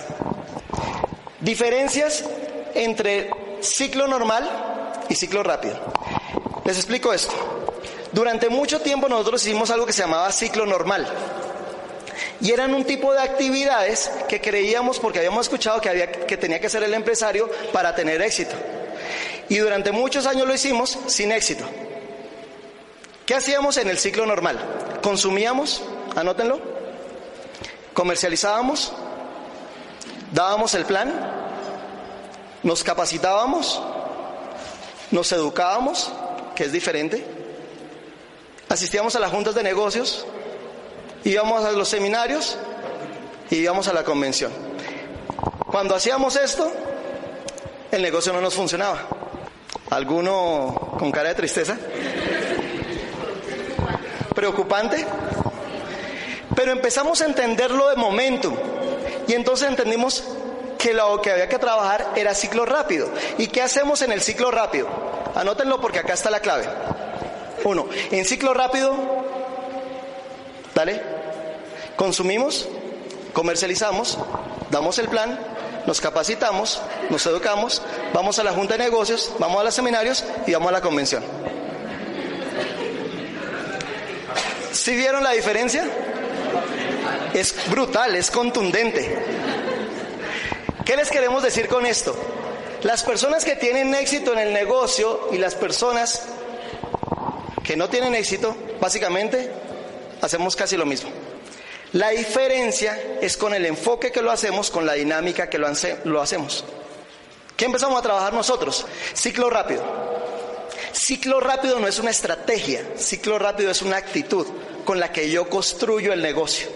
[1.39, 2.25] Diferencias
[2.73, 3.29] entre
[3.61, 4.49] ciclo normal
[5.07, 5.79] y ciclo rápido.
[6.65, 7.33] Les explico esto.
[8.11, 11.07] Durante mucho tiempo nosotros hicimos algo que se llamaba ciclo normal.
[12.41, 16.59] Y eran un tipo de actividades que creíamos porque habíamos escuchado que, había, que tenía
[16.59, 18.55] que ser el empresario para tener éxito.
[19.47, 21.65] Y durante muchos años lo hicimos sin éxito.
[23.25, 24.59] ¿Qué hacíamos en el ciclo normal?
[25.01, 25.81] Consumíamos,
[26.13, 26.59] anótenlo,
[27.93, 28.91] comercializábamos,
[30.33, 31.13] dábamos el plan,
[32.63, 33.81] nos capacitábamos,
[35.11, 36.11] nos educábamos,
[36.53, 37.25] que es diferente,
[38.67, 40.25] asistíamos a las juntas de negocios,
[41.23, 42.57] íbamos a los seminarios
[43.49, 44.51] y íbamos a la convención.
[45.71, 46.69] Cuando hacíamos esto,
[47.89, 49.07] el negocio no nos funcionaba.
[49.91, 51.77] ¿Alguno con cara de tristeza?
[54.43, 55.05] ¿Preocupante?
[56.53, 58.51] Pero empezamos a entenderlo de momento
[59.25, 60.21] y entonces entendimos
[60.77, 63.07] que lo que había que trabajar era ciclo rápido.
[63.37, 64.89] ¿Y qué hacemos en el ciclo rápido?
[65.33, 66.67] Anótenlo porque acá está la clave.
[67.63, 68.93] Uno, en ciclo rápido,
[70.75, 71.01] dale,
[71.95, 72.67] consumimos,
[73.31, 74.17] comercializamos,
[74.71, 75.39] damos el plan,
[75.87, 77.81] nos capacitamos, nos educamos,
[78.13, 81.23] vamos a la junta de negocios, vamos a los seminarios y vamos a la convención.
[84.73, 85.85] ¿Sí vieron la diferencia?
[87.33, 89.17] Es brutal, es contundente.
[90.85, 92.15] ¿Qué les queremos decir con esto?
[92.81, 96.23] Las personas que tienen éxito en el negocio y las personas
[97.63, 99.49] que no tienen éxito, básicamente
[100.21, 101.09] hacemos casi lo mismo.
[101.93, 105.67] La diferencia es con el enfoque que lo hacemos, con la dinámica que lo,
[106.21, 106.65] hacemos.
[107.55, 108.85] ¿Qué empezamos a trabajar nosotros?
[109.13, 109.83] Ciclo rápido.
[110.93, 114.45] Ciclo rápido no es una estrategia, ciclo rápido es una actitud
[114.85, 116.67] con la que yo construyo el negocio.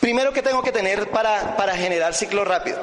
[0.00, 2.80] Primero que tengo que tener para, para generar ciclo rápido.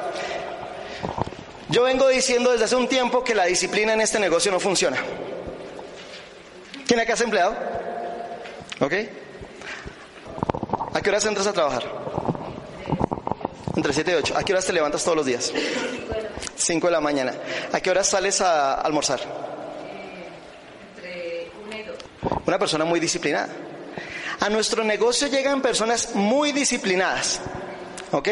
[1.68, 4.98] Yo vengo diciendo desde hace un tiempo que la disciplina en este negocio no funciona.
[6.86, 7.56] ¿Quién acá es empleado?
[8.80, 8.92] ¿Ok?
[10.94, 11.84] ¿A qué horas entras a trabajar?
[13.74, 14.34] Entre 7 y 8.
[14.36, 15.52] ¿A qué horas te levantas todos los días?
[16.56, 17.34] 5 de la mañana.
[17.72, 19.47] ¿A qué horas sales a almorzar?
[22.28, 22.42] Entre 1 y 2.
[22.46, 23.48] Una persona muy disciplinada.
[24.40, 27.40] A nuestro negocio llegan personas muy disciplinadas.
[28.12, 28.28] ¿Ok?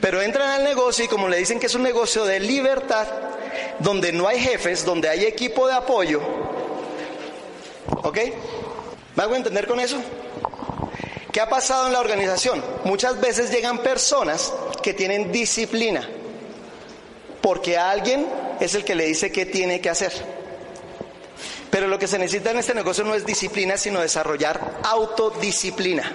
[0.00, 3.06] Pero entran al negocio y como le dicen que es un negocio de libertad,
[3.78, 6.20] donde no hay jefes, donde hay equipo de apoyo.
[8.02, 8.18] ¿Ok?
[9.16, 9.98] ¿Me hago entender con eso?
[11.32, 12.62] ¿Qué ha pasado en la organización?
[12.84, 14.52] Muchas veces llegan personas
[14.82, 16.08] que tienen disciplina,
[17.40, 18.26] porque alguien
[18.58, 20.12] es el que le dice qué tiene que hacer.
[21.70, 26.12] Pero lo que se necesita en este negocio no es disciplina, sino desarrollar autodisciplina.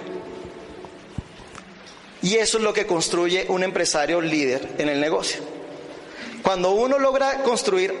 [2.22, 5.40] Y eso es lo que construye un empresario líder en el negocio.
[6.42, 7.94] Cuando uno logra construir,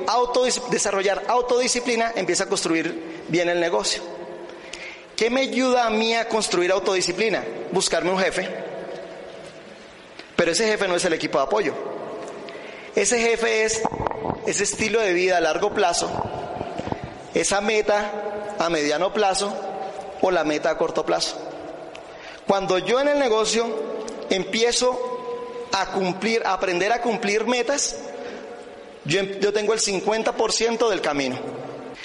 [0.70, 4.02] desarrollar autodisciplina, empieza a construir bien el negocio.
[5.16, 7.42] ¿Qué me ayuda a mí a construir autodisciplina?
[7.72, 8.48] Buscarme un jefe.
[10.36, 11.74] Pero ese jefe no es el equipo de apoyo.
[12.94, 13.82] Ese jefe es
[14.46, 16.10] ese estilo de vida a largo plazo,
[17.40, 19.54] esa meta a mediano plazo
[20.22, 21.36] o la meta a corto plazo.
[22.46, 23.66] Cuando yo en el negocio
[24.30, 27.96] empiezo a cumplir, a aprender a cumplir metas,
[29.04, 31.38] yo, yo tengo el 50% del camino.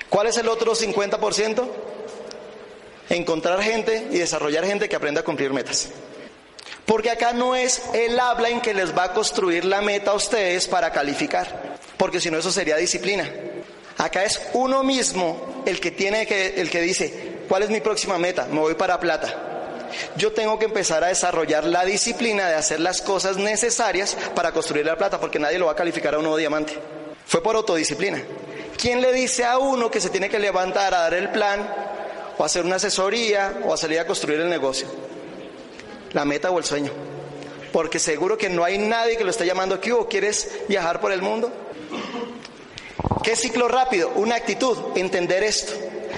[0.09, 1.65] ¿Cuál es el otro 50%?
[3.09, 5.89] Encontrar gente y desarrollar gente que aprenda a cumplir metas.
[6.85, 10.15] Porque acá no es el habla en que les va a construir la meta a
[10.15, 13.31] ustedes para calificar, porque si no eso sería disciplina.
[14.01, 18.17] Acá es uno mismo el que tiene que, el que dice, ¿cuál es mi próxima
[18.17, 18.47] meta?
[18.49, 19.87] Me voy para plata.
[20.15, 24.85] Yo tengo que empezar a desarrollar la disciplina de hacer las cosas necesarias para construir
[24.85, 26.73] la plata, porque nadie lo va a calificar a uno diamante.
[27.25, 28.21] Fue por autodisciplina.
[28.77, 31.59] ¿Quién le dice a uno que se tiene que levantar a dar el plan,
[32.37, 34.87] o hacer una asesoría, o a salir a construir el negocio?
[36.13, 36.91] la meta o el sueño.
[37.71, 41.11] Porque seguro que no hay nadie que lo esté llamando aquí o quieres viajar por
[41.11, 41.51] el mundo.
[43.23, 44.11] ¿Qué ciclo rápido?
[44.15, 45.73] Una actitud, entender esto.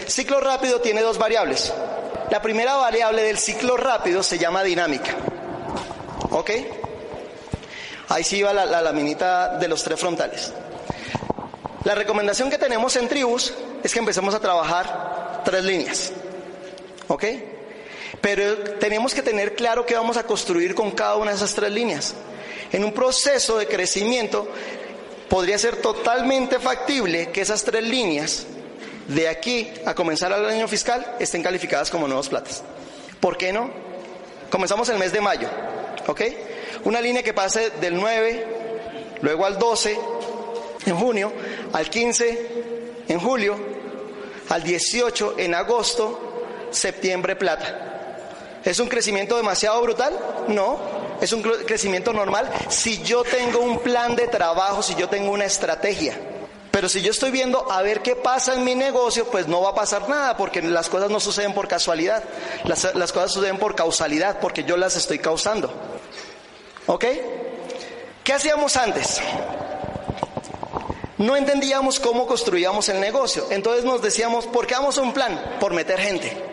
[0.08, 1.74] Ciclo rápido tiene dos variables.
[2.30, 5.16] La primera variable del ciclo rápido se llama dinámica.
[6.32, 6.52] ¿Ok?
[8.10, 10.52] Ahí sí va la, la laminita de los tres frontales.
[11.84, 16.12] La recomendación que tenemos en Tribus es que empecemos a trabajar tres líneas.
[17.08, 17.26] ¿Ok?
[18.22, 21.72] Pero tenemos que tener claro qué vamos a construir con cada una de esas tres
[21.72, 22.14] líneas.
[22.72, 24.48] En un proceso de crecimiento
[25.34, 28.46] podría ser totalmente factible que esas tres líneas,
[29.08, 32.62] de aquí a comenzar el año fiscal, estén calificadas como nuevos platas.
[33.20, 33.72] ¿Por qué no?
[34.52, 35.50] Comenzamos el mes de mayo,
[36.06, 36.22] ¿ok?
[36.84, 38.46] Una línea que pase del 9,
[39.24, 39.98] luego al 12
[40.86, 41.34] en junio,
[41.74, 42.48] al 15
[43.08, 43.58] en julio,
[44.50, 48.60] al 18 en agosto, septiembre plata.
[48.64, 50.14] ¿Es un crecimiento demasiado brutal?
[50.50, 50.78] No,
[51.22, 55.46] es un crecimiento normal si yo tengo un plan de trabajo, si yo tengo una
[55.46, 56.20] estrategia.
[56.72, 59.70] Pero si yo estoy viendo a ver qué pasa en mi negocio, pues no va
[59.70, 62.24] a pasar nada, porque las cosas no suceden por casualidad,
[62.64, 65.72] las, las cosas suceden por causalidad, porque yo las estoy causando.
[66.88, 67.06] ¿Ok?
[68.24, 69.22] ¿Qué hacíamos antes?
[71.20, 75.58] No entendíamos cómo construíamos el negocio, entonces nos decíamos, ¿por qué damos un plan?
[75.60, 76.53] Por meter gente.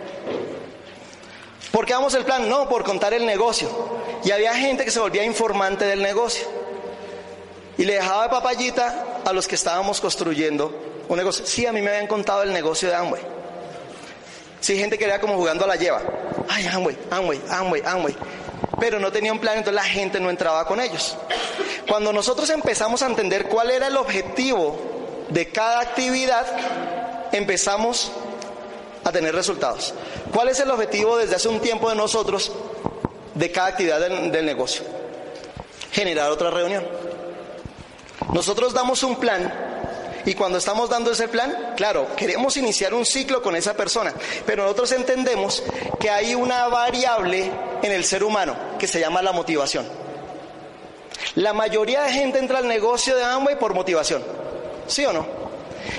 [1.72, 2.48] ¿Por qué damos el plan?
[2.48, 3.68] No, por contar el negocio.
[4.24, 6.46] Y había gente que se volvía informante del negocio.
[7.78, 10.72] Y le dejaba de papayita a los que estábamos construyendo
[11.08, 11.46] un negocio.
[11.46, 13.22] Sí, a mí me habían contado el negocio de Amway.
[14.60, 16.02] Sí, gente que era como jugando a la lleva.
[16.48, 18.16] Ay, Amway, Amway, Amway, Amway.
[18.78, 21.16] Pero no tenía un plan, entonces la gente no entraba con ellos.
[21.88, 24.78] Cuando nosotros empezamos a entender cuál era el objetivo
[25.28, 26.46] de cada actividad,
[27.32, 28.12] empezamos
[29.04, 29.94] a tener resultados.
[30.32, 32.52] ¿Cuál es el objetivo desde hace un tiempo de nosotros
[33.34, 34.84] de cada actividad del, negocio?
[35.92, 36.86] Generar otra reunión.
[38.32, 39.52] Nosotros damos un plan
[40.24, 44.12] y cuando estamos dando ese plan, claro, queremos iniciar un ciclo con esa persona,
[44.46, 45.62] pero nosotros entendemos
[45.98, 47.50] que hay una variable
[47.82, 49.86] en el ser humano que se llama la motivación.
[51.36, 54.22] La mayoría de gente entra al negocio de Amway por motivación,
[54.86, 55.26] ¿sí o no?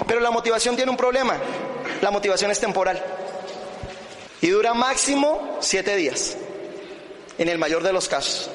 [0.07, 1.37] Pero la motivación tiene un problema,
[2.01, 3.01] la motivación es temporal
[4.41, 6.35] y dura máximo siete días,
[7.37, 8.49] en el mayor de los casos.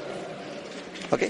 [1.11, 1.23] ¿Ok?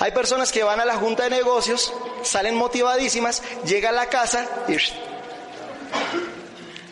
[0.00, 4.46] Hay personas que van a la junta de negocios, salen motivadísimas, llega a la casa
[4.68, 4.76] y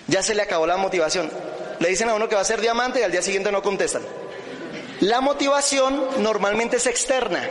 [0.08, 1.30] ya se le acabó la motivación.
[1.78, 4.02] Le dicen a uno que va a ser diamante y al día siguiente no contestan.
[5.00, 7.48] La motivación normalmente es externa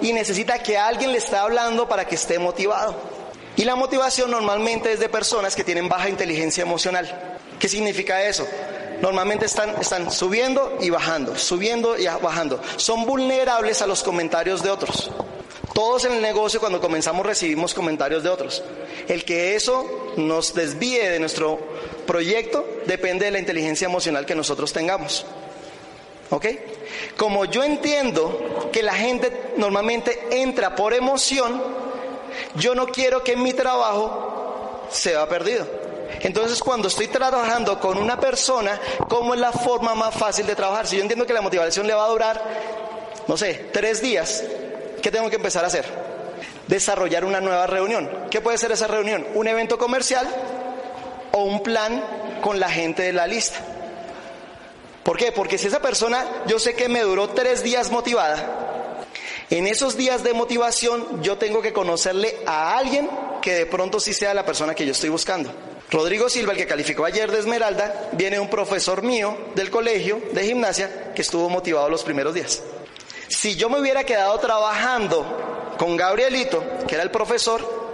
[0.00, 3.13] y necesita que alguien le esté hablando para que esté motivado.
[3.56, 7.38] Y la motivación normalmente es de personas que tienen baja inteligencia emocional.
[7.58, 8.46] ¿Qué significa eso?
[9.00, 12.60] Normalmente están, están subiendo y bajando, subiendo y bajando.
[12.76, 15.10] Son vulnerables a los comentarios de otros.
[15.72, 18.62] Todos en el negocio cuando comenzamos recibimos comentarios de otros.
[19.08, 21.58] El que eso nos desvíe de nuestro
[22.06, 25.26] proyecto depende de la inteligencia emocional que nosotros tengamos.
[26.30, 26.46] ¿Ok?
[27.16, 31.62] Como yo entiendo que la gente normalmente entra por emoción,
[32.56, 35.66] yo no quiero que mi trabajo sea perdido.
[36.20, 40.86] Entonces, cuando estoy trabajando con una persona, ¿cómo es la forma más fácil de trabajar?
[40.86, 42.42] Si yo entiendo que la motivación le va a durar,
[43.26, 44.44] no sé, tres días,
[45.02, 45.84] ¿qué tengo que empezar a hacer?
[46.66, 48.10] Desarrollar una nueva reunión.
[48.30, 49.26] ¿Qué puede ser esa reunión?
[49.34, 50.26] Un evento comercial
[51.32, 52.02] o un plan
[52.42, 53.58] con la gente de la lista.
[55.02, 55.32] ¿Por qué?
[55.32, 58.73] Porque si esa persona, yo sé que me duró tres días motivada,
[59.50, 63.08] En esos días de motivación yo tengo que conocerle a alguien
[63.42, 65.52] que de pronto sí sea la persona que yo estoy buscando.
[65.90, 70.44] Rodrigo Silva, el que calificó ayer de Esmeralda, viene un profesor mío del colegio de
[70.44, 72.62] gimnasia que estuvo motivado los primeros días.
[73.28, 77.84] Si yo me hubiera quedado trabajando con Gabrielito, que era el profesor,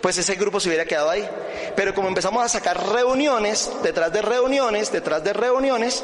[0.00, 1.28] pues ese grupo se hubiera quedado ahí.
[1.76, 6.02] Pero como empezamos a sacar reuniones, detrás de reuniones, detrás de reuniones,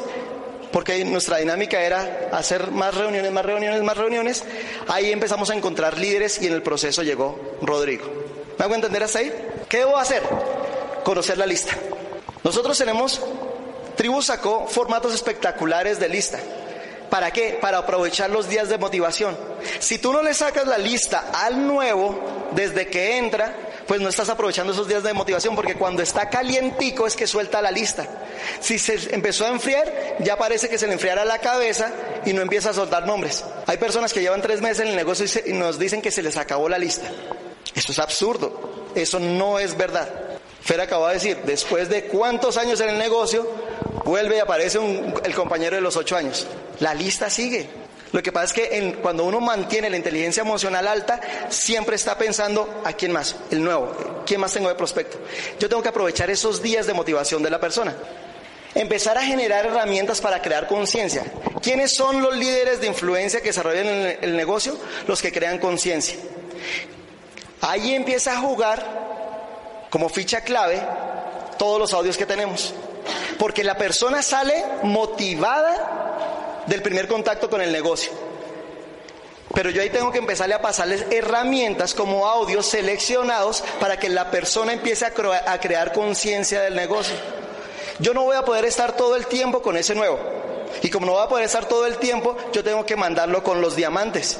[0.75, 4.43] porque nuestra dinámica era hacer más reuniones, más reuniones, más reuniones,
[4.89, 8.03] ahí empezamos a encontrar líderes y en el proceso llegó Rodrigo.
[8.59, 9.33] ¿Me hago entender hasta ahí?
[9.69, 10.21] ¿Qué debo hacer?
[11.05, 11.77] Conocer la lista.
[12.43, 13.21] Nosotros tenemos,
[13.95, 16.39] Tribu sacó formatos espectaculares de lista.
[17.09, 17.57] ¿Para qué?
[17.61, 19.37] Para aprovechar los días de motivación.
[19.79, 23.55] Si tú no le sacas la lista al nuevo desde que entra,
[23.87, 27.61] pues no estás aprovechando esos días de motivación porque cuando está calientico es que suelta
[27.61, 28.07] la lista.
[28.59, 31.91] Si se empezó a enfriar, ya parece que se le enfriará la cabeza
[32.25, 33.43] y no empieza a soltar nombres.
[33.67, 36.37] Hay personas que llevan tres meses en el negocio y nos dicen que se les
[36.37, 37.09] acabó la lista.
[37.75, 38.87] Eso es absurdo.
[38.95, 40.09] Eso no es verdad.
[40.61, 43.47] Fer acaba de decir, después de cuántos años en el negocio,
[44.03, 44.79] vuelve y aparece
[45.23, 46.47] el compañero de los ocho años.
[46.79, 47.69] La lista sigue.
[48.15, 52.81] Lo que pasa es que cuando uno mantiene la inteligencia emocional alta, siempre está pensando
[52.85, 55.17] a quién más, el nuevo, quién más tengo de prospecto.
[55.59, 57.93] Yo tengo que aprovechar esos días de motivación de la persona.
[58.73, 61.25] Empezar a generar herramientas para crear conciencia.
[61.61, 64.77] ¿Quiénes son los líderes de influencia que desarrollan el, el negocio?
[65.07, 66.15] Los que crean conciencia.
[67.59, 70.81] Ahí empieza a jugar como ficha clave
[71.57, 72.73] todos los audios que tenemos.
[73.37, 76.14] Porque la persona sale motivada
[76.67, 78.11] del primer contacto con el negocio.
[79.53, 84.29] Pero yo ahí tengo que empezarle a pasarles herramientas como audios seleccionados para que la
[84.29, 87.15] persona empiece a, crear conciencia del negocio.
[87.99, 90.19] Yo no voy a poder estar todo el tiempo con ese nuevo.
[90.81, 93.61] Y como no voy a poder estar todo el tiempo, yo tengo que mandarlo con
[93.61, 94.37] los diamantes.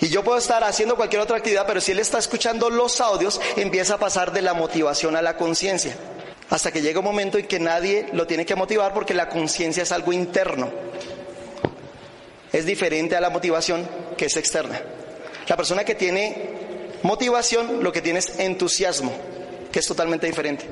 [0.00, 3.40] Y yo puedo estar haciendo cualquier otra actividad, pero si él está escuchando los audios,
[3.56, 5.94] empieza a pasar de la motivación a la conciencia.
[6.52, 9.82] Hasta que llega un momento en que nadie lo tiene que motivar porque la conciencia
[9.82, 10.70] es algo interno
[12.52, 14.80] es diferente a la motivación que es externa.
[15.48, 16.50] La persona que tiene
[17.02, 19.12] motivación lo que tiene es entusiasmo,
[19.72, 20.66] que es totalmente diferente.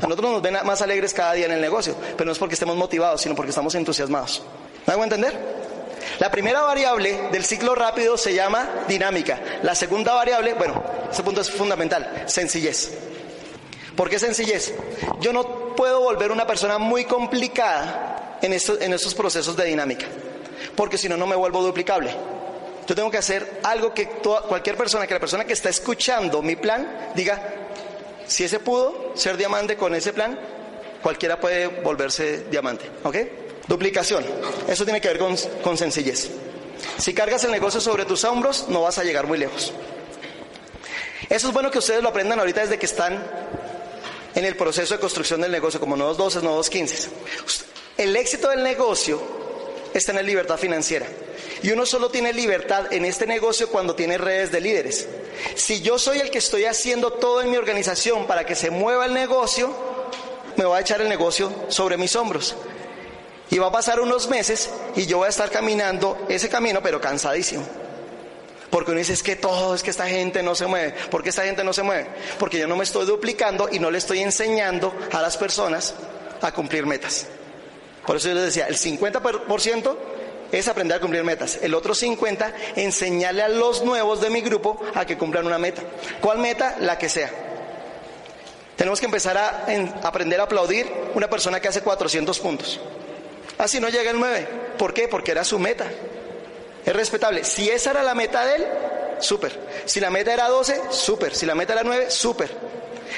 [0.00, 2.54] A nosotros nos ven más alegres cada día en el negocio, pero no es porque
[2.54, 4.42] estemos motivados, sino porque estamos entusiasmados.
[4.86, 5.62] ¿Me hago entender?
[6.18, 9.40] La primera variable del ciclo rápido se llama dinámica.
[9.62, 12.92] La segunda variable, bueno, ese punto es fundamental, sencillez.
[13.96, 14.74] ¿Por qué sencillez?
[15.20, 20.06] Yo no puedo volver una persona muy complicada en estos, procesos de dinámica
[20.76, 22.14] porque si no, no me vuelvo duplicable.
[22.86, 24.08] Yo tengo que hacer algo que
[24.48, 27.54] cualquier persona, que la persona que está escuchando mi plan, diga,
[28.26, 30.38] si ese pudo ser diamante con ese plan,
[31.02, 32.90] cualquiera puede volverse diamante.
[33.04, 33.16] ¿Ok?
[33.68, 34.24] Duplicación.
[34.66, 36.30] Eso tiene que ver con sencillez.
[36.98, 39.72] Si cargas el negocio sobre tus hombros, no vas a llegar muy lejos.
[41.28, 43.22] Eso es bueno que ustedes lo aprendan ahorita desde que están
[44.34, 47.08] en el proceso de construcción del negocio, como nuevos 12, nuevos 15.
[47.98, 49.20] El éxito del negocio
[49.92, 51.06] es tener libertad financiera.
[51.62, 55.06] Y uno solo tiene libertad en este negocio cuando tiene redes de líderes.
[55.54, 59.06] Si yo soy el que estoy haciendo todo en mi organización para que se mueva
[59.06, 59.72] el negocio,
[60.56, 62.56] me va a echar el negocio sobre mis hombros.
[63.50, 67.00] Y va a pasar unos meses y yo voy a estar caminando ese camino, pero
[67.00, 67.81] cansadísimo.
[68.72, 70.94] Porque uno dice, es que todo, es que esta gente no se mueve.
[71.10, 72.06] ¿Por qué esta gente no se mueve?
[72.38, 75.94] Porque yo no me estoy duplicando y no le estoy enseñando a las personas
[76.40, 77.26] a cumplir metas.
[78.06, 79.94] Por eso yo les decía, el 50%
[80.52, 81.58] es aprender a cumplir metas.
[81.60, 85.82] El otro 50, enseñarle a los nuevos de mi grupo a que cumplan una meta.
[86.22, 86.76] ¿Cuál meta?
[86.80, 87.30] La que sea.
[88.76, 89.66] Tenemos que empezar a
[90.02, 92.80] aprender a aplaudir una persona que hace 400 puntos.
[93.58, 94.48] Así no llega el 9.
[94.78, 95.08] ¿Por qué?
[95.08, 95.90] Porque era su meta.
[96.84, 97.44] Es respetable.
[97.44, 98.66] Si esa era la meta de él,
[99.20, 99.52] súper.
[99.84, 101.34] Si la meta era 12, súper.
[101.34, 102.50] Si la meta era 9, súper.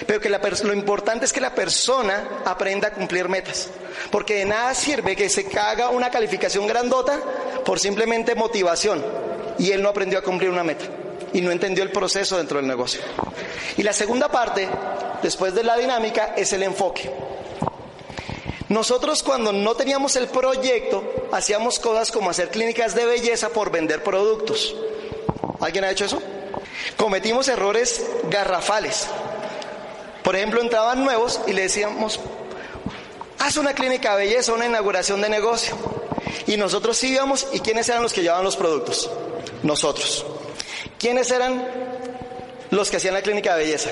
[0.07, 3.69] Pero que lo importante es que la persona aprenda a cumplir metas.
[4.11, 7.19] Porque de nada sirve que se haga una calificación grandota
[7.65, 9.05] por simplemente motivación.
[9.59, 10.85] Y él no aprendió a cumplir una meta.
[11.33, 13.01] Y no entendió el proceso dentro del negocio.
[13.77, 14.69] Y la segunda parte,
[15.23, 17.11] después de la dinámica, es el enfoque.
[18.75, 24.03] Nosotros cuando no teníamos el proyecto, hacíamos cosas como hacer clínicas de belleza por vender
[24.03, 24.75] productos.
[25.61, 26.21] ¿Alguien ha hecho eso?
[26.97, 29.07] Cometimos errores garrafales.
[30.25, 32.19] Por ejemplo, entraban nuevos y le decíamos,
[33.39, 35.77] haz una clínica de belleza, una inauguración de negocio.
[36.49, 39.09] Y nosotros íbamos, ¿y quiénes eran los que llevaban los productos?
[39.63, 40.27] Nosotros.
[40.99, 41.65] ¿Quiénes eran
[42.71, 43.91] los que hacían la clínica de belleza?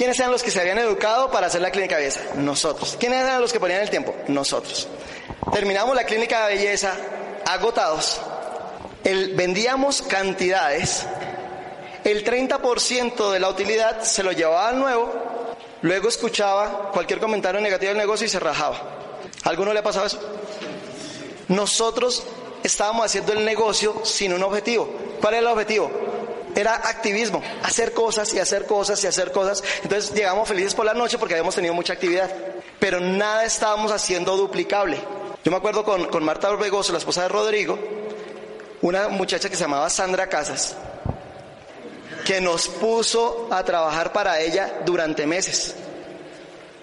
[0.00, 2.22] ¿Quiénes eran los que se habían educado para hacer la clínica de belleza?
[2.36, 2.96] Nosotros.
[2.98, 4.14] ¿Quiénes eran los que ponían el tiempo?
[4.28, 4.88] Nosotros.
[5.52, 6.96] Terminamos la clínica de belleza
[7.44, 8.18] agotados.
[9.04, 11.04] Vendíamos cantidades,
[12.02, 15.12] el 30% de la utilidad se lo llevaba al nuevo,
[15.82, 18.80] luego escuchaba cualquier comentario negativo del negocio y se rajaba.
[19.44, 20.18] ¿Alguno le ha pasado eso?
[21.48, 22.22] Nosotros
[22.62, 24.88] estábamos haciendo el negocio sin un objetivo.
[25.20, 26.09] ¿Cuál era el objetivo?
[26.54, 29.62] Era activismo, hacer cosas y hacer cosas y hacer cosas.
[29.82, 32.30] Entonces llegamos felices por la noche porque habíamos tenido mucha actividad,
[32.78, 34.98] pero nada estábamos haciendo duplicable.
[35.44, 37.78] Yo me acuerdo con, con Marta Orbegoso, la esposa de Rodrigo,
[38.82, 40.76] una muchacha que se llamaba Sandra Casas,
[42.24, 45.74] que nos puso a trabajar para ella durante meses.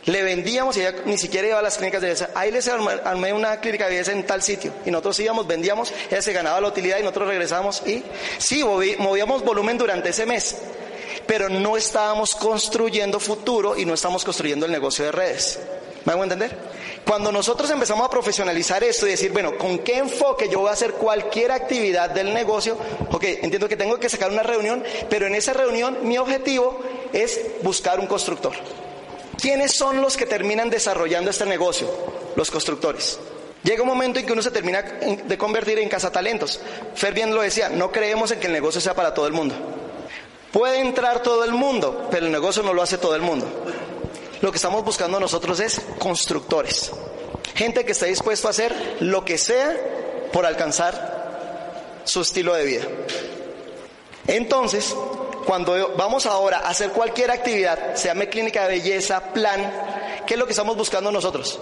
[0.08, 2.30] Le vendíamos y ella ni siquiera iba a las clínicas de belleza.
[2.34, 4.72] Ahí les armé una clínica de belleza en tal sitio.
[4.86, 7.86] Y nosotros íbamos, vendíamos, ella se ganaba la utilidad y nosotros regresábamos.
[7.86, 8.03] Y
[8.38, 10.55] sí, movíamos volumen durante ese mes.
[11.26, 15.60] Pero no estábamos construyendo futuro y no estamos construyendo el negocio de redes.
[16.05, 16.55] ¿Me hago entender?
[17.05, 20.74] Cuando nosotros empezamos a profesionalizar esto y decir, bueno, ¿con qué enfoque yo voy a
[20.74, 22.78] hacer cualquier actividad del negocio?
[23.12, 26.80] Ok, entiendo que tengo que sacar una reunión, pero en esa reunión mi objetivo
[27.12, 28.53] es buscar un constructor.
[29.40, 31.88] ¿Quiénes son los que terminan desarrollando este negocio?
[32.36, 33.20] Los constructores.
[33.64, 36.60] Llega un momento en que uno se termina de convertir en cazatalentos.
[36.96, 39.56] Fer bien lo decía, no creemos en que el negocio sea para todo el mundo.
[40.52, 43.46] Puede entrar todo el mundo, pero el negocio no lo hace todo el mundo.
[44.42, 46.92] Lo que estamos buscando nosotros es constructores.
[47.56, 49.76] Gente que esté dispuesto a hacer lo que sea
[50.32, 52.86] por alcanzar su estilo de vida.
[54.28, 54.96] Entonces,
[55.48, 59.72] cuando vamos ahora a hacer cualquier actividad, se llame clínica de belleza, plan,
[60.28, 61.58] ¿qué es lo que estamos buscando nosotros?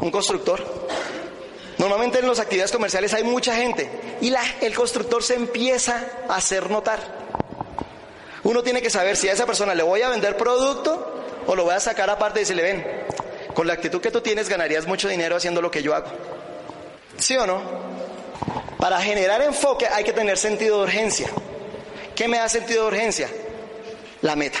[0.00, 0.64] Un constructor.
[1.76, 6.70] Normalmente en las actividades comerciales hay mucha gente y el constructor se empieza a hacer
[6.70, 7.00] notar.
[8.44, 11.64] Uno tiene que saber si a esa persona le voy a vender producto o lo
[11.64, 12.86] voy a sacar aparte y le ven,
[13.52, 16.06] con la actitud que tú tienes ganarías mucho dinero haciendo lo que yo hago.
[17.18, 17.60] ¿Sí o no?
[18.78, 21.28] Para generar enfoque hay que tener sentido de urgencia.
[22.14, 23.28] ¿Qué me da sentido de urgencia?
[24.22, 24.58] La meta.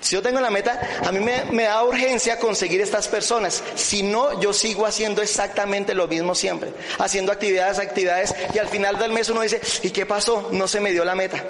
[0.00, 3.62] Si yo tengo la meta, a mí me, da urgencia conseguir estas personas.
[3.74, 6.72] Si no, yo sigo haciendo exactamente lo mismo siempre.
[6.98, 10.48] Haciendo actividades, actividades, y al final del mes uno dice, ¿y qué pasó?
[10.52, 11.42] No se me dio la meta.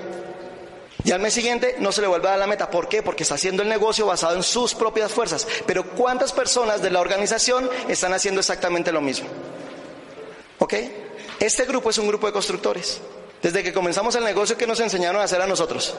[1.05, 2.70] Y al mes siguiente no se le vuelve a dar la meta.
[2.70, 3.03] ¿Por qué?
[3.03, 5.47] Porque está haciendo el negocio basado en sus propias fuerzas.
[5.66, 9.28] Pero ¿cuántas personas de la organización están haciendo exactamente lo mismo?
[10.59, 10.74] ¿Ok?
[11.39, 13.01] Este grupo es un grupo de constructores.
[13.43, 15.95] Desde que comenzamos el negocio, ¿qué nos enseñaron a hacer a nosotros?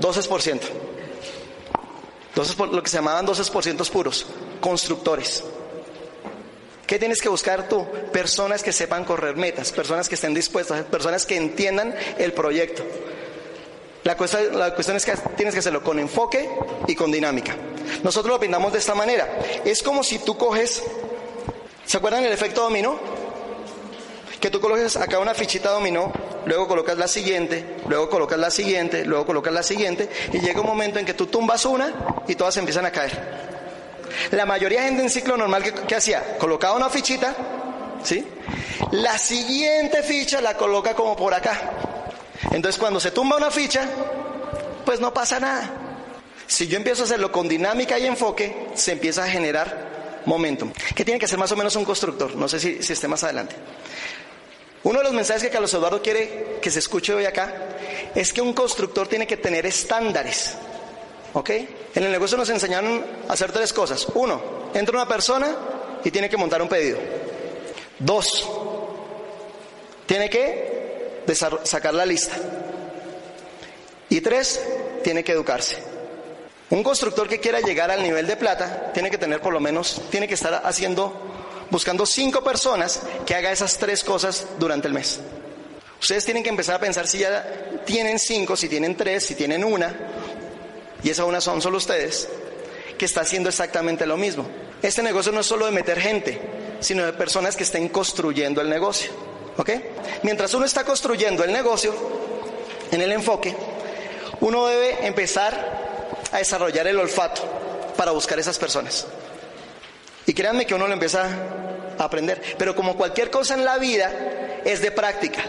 [0.00, 0.60] 12%.
[2.34, 4.26] 12 lo que se llamaban 12% puros,
[4.60, 5.42] constructores.
[6.86, 7.86] ¿Qué tienes que buscar tú?
[8.12, 12.82] Personas que sepan correr metas, personas que estén dispuestas, personas que entiendan el proyecto.
[14.04, 16.48] La cuestión, la cuestión es que tienes que hacerlo con enfoque
[16.86, 17.54] y con dinámica.
[18.02, 19.28] Nosotros lo pintamos de esta manera.
[19.64, 20.82] Es como si tú coges,
[21.84, 22.98] ¿se acuerdan el efecto dominó?
[24.40, 26.12] Que tú coloques acá una fichita dominó
[26.48, 30.66] luego colocas la siguiente, luego colocas la siguiente, luego colocas la siguiente, y llega un
[30.66, 31.92] momento en que tú tumbas una
[32.26, 33.12] y todas empiezan a caer.
[34.30, 36.38] La mayoría de gente en ciclo normal, ¿qué, hacía?
[36.38, 37.36] Colocaba una fichita,
[38.02, 38.26] ¿sí?
[38.92, 41.70] La siguiente ficha la coloca como por acá.
[42.50, 43.86] Entonces cuando se tumba una ficha,
[44.86, 45.70] pues no pasa nada.
[46.46, 50.72] Si yo empiezo a hacerlo con dinámica y enfoque, se empieza a generar momentum.
[50.94, 52.34] ¿Qué tiene que hacer más o menos un constructor?
[52.34, 53.54] No sé si, si esté más adelante.
[54.84, 57.52] Uno de los mensajes que Carlos Eduardo quiere que se escuche hoy acá
[58.14, 60.54] es que un constructor tiene que tener estándares.
[61.32, 61.50] ¿Ok?
[61.50, 64.06] En el negocio nos enseñaron a hacer tres cosas.
[64.14, 64.40] Uno,
[64.74, 65.56] entra una persona
[66.04, 66.98] y tiene que montar un pedido.
[67.98, 68.48] Dos,
[70.06, 71.24] tiene que
[71.64, 72.36] sacar la lista.
[74.08, 74.60] Y tres,
[75.02, 75.76] tiene que educarse.
[76.70, 80.02] Un constructor que quiera llegar al nivel de plata tiene que tener por lo menos,
[80.10, 81.14] tiene que estar haciendo
[81.70, 85.20] buscando cinco personas que haga esas tres cosas durante el mes.
[86.00, 89.64] Ustedes tienen que empezar a pensar si ya tienen cinco, si tienen tres, si tienen
[89.64, 89.94] una,
[91.02, 92.28] y esa una son solo ustedes,
[92.96, 94.46] que está haciendo exactamente lo mismo.
[94.82, 96.40] Este negocio no es solo de meter gente,
[96.80, 99.10] sino de personas que estén construyendo el negocio.
[99.56, 99.70] ¿Ok?
[100.22, 101.92] Mientras uno está construyendo el negocio,
[102.92, 103.54] en el enfoque,
[104.40, 107.42] uno debe empezar a desarrollar el olfato
[107.96, 109.06] para buscar esas personas.
[110.28, 111.26] Y créanme que uno lo empieza
[111.98, 112.42] a aprender.
[112.58, 114.12] Pero como cualquier cosa en la vida,
[114.62, 115.42] es de práctica.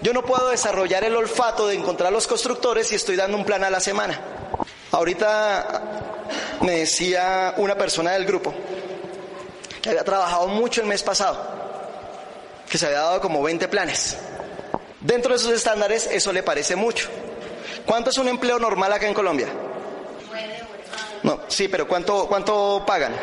[0.00, 3.62] Yo no puedo desarrollar el olfato de encontrar los constructores si estoy dando un plan
[3.62, 4.20] a la semana.
[4.90, 5.82] Ahorita
[6.62, 8.52] me decía una persona del grupo
[9.80, 11.38] que había trabajado mucho el mes pasado,
[12.68, 14.16] que se había dado como 20 planes.
[15.00, 17.08] Dentro de esos estándares eso le parece mucho.
[17.86, 19.46] ¿Cuánto es un empleo normal acá en Colombia?
[21.22, 23.14] No, sí, pero ¿cuánto, cuánto pagan?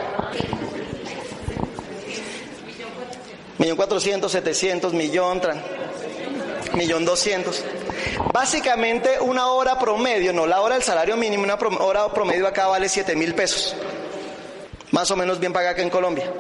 [3.70, 5.40] Millón cuatrocientos, setecientos, millón,
[6.74, 7.64] Millón doscientos.
[8.34, 12.90] Básicamente una hora promedio, no la hora del salario mínimo, una hora promedio acá vale
[12.90, 13.76] siete mil pesos.
[14.90, 16.34] Más o menos bien pagada acá en Colombia.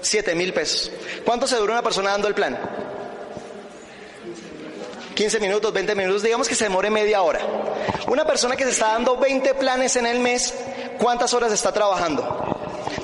[0.00, 0.90] Siete mil pesos.
[1.22, 2.58] ¿Cuánto se dura una persona dando el plan?
[5.16, 7.40] 15 minutos, 20 minutos, digamos que se demore media hora.
[8.06, 10.54] Una persona que se está dando 20 planes en el mes,
[10.98, 12.56] ¿cuántas horas está trabajando?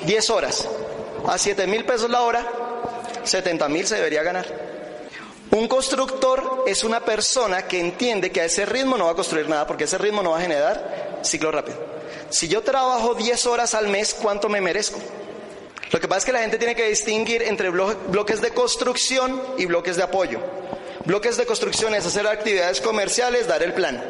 [0.03, 0.67] 10 horas.
[1.27, 2.64] A 7 mil pesos la hora,
[3.25, 4.45] 70 mil se debería ganar.
[5.51, 9.47] Un constructor es una persona que entiende que a ese ritmo no va a construir
[9.47, 11.77] nada, porque ese ritmo no va a generar ciclo rápido.
[12.29, 14.99] Si yo trabajo 10 horas al mes, ¿cuánto me merezco?
[15.91, 19.65] Lo que pasa es que la gente tiene que distinguir entre bloques de construcción y
[19.65, 20.39] bloques de apoyo.
[21.05, 24.03] Bloques de construcción es hacer actividades comerciales, dar el plan.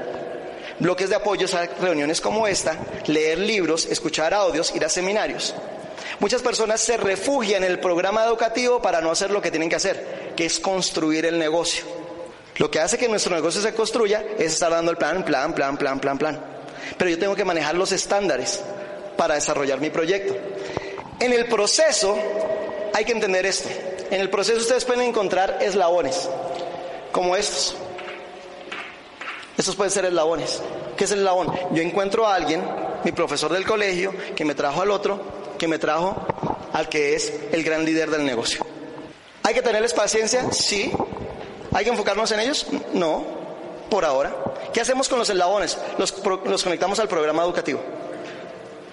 [0.79, 5.53] Bloques de apoyo a reuniones como esta, leer libros, escuchar audios, ir a seminarios.
[6.19, 9.75] Muchas personas se refugian en el programa educativo para no hacer lo que tienen que
[9.75, 11.85] hacer, que es construir el negocio.
[12.57, 15.77] Lo que hace que nuestro negocio se construya es estar dando el plan, plan, plan,
[15.77, 16.39] plan, plan, plan.
[16.97, 18.61] Pero yo tengo que manejar los estándares
[19.17, 20.35] para desarrollar mi proyecto.
[21.19, 22.17] En el proceso
[22.93, 23.69] hay que entender esto.
[24.09, 26.29] En el proceso ustedes pueden encontrar eslabones
[27.11, 27.75] como estos.
[29.57, 30.61] Estos pueden ser eslabones.
[30.97, 31.53] ¿Qué es el eslabón?
[31.71, 32.63] Yo encuentro a alguien,
[33.03, 35.19] mi profesor del colegio, que me trajo al otro,
[35.57, 36.25] que me trajo
[36.73, 38.65] al que es el gran líder del negocio.
[39.43, 40.51] ¿Hay que tenerles paciencia?
[40.51, 40.91] Sí.
[41.71, 42.67] ¿Hay que enfocarnos en ellos?
[42.93, 43.23] No,
[43.89, 44.35] por ahora.
[44.73, 45.77] ¿Qué hacemos con los eslabones?
[45.97, 46.11] Los,
[46.63, 47.81] conectamos al programa educativo.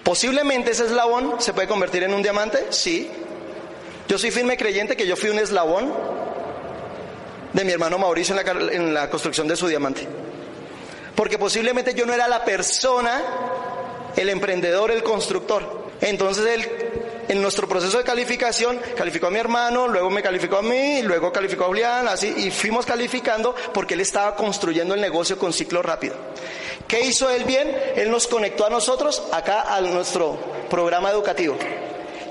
[0.03, 3.09] Posiblemente ese eslabón se puede convertir en un diamante, sí.
[4.07, 5.93] Yo soy firme creyente que yo fui un eslabón
[7.53, 10.07] de mi hermano Mauricio en la, construcción de su diamante.
[11.15, 13.23] Porque posiblemente yo no era la persona,
[14.15, 15.82] el emprendedor, el constructor.
[16.03, 16.69] Entonces él,
[17.29, 21.31] en nuestro proceso de calificación, calificó a mi hermano, luego me calificó a mí, luego
[21.31, 25.81] calificó a Julián, así, y fuimos calificando porque él estaba construyendo el negocio con ciclo
[25.81, 26.15] rápido.
[26.89, 27.73] ¿Qué hizo él bien?
[27.95, 30.37] Él nos conectó a nosotros acá a nuestro
[30.69, 31.55] programa educativo.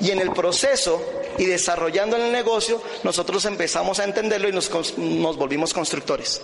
[0.03, 1.03] Y en el proceso
[1.39, 6.43] y desarrollando el negocio, nosotros empezamos a entenderlo y nos volvimos constructores.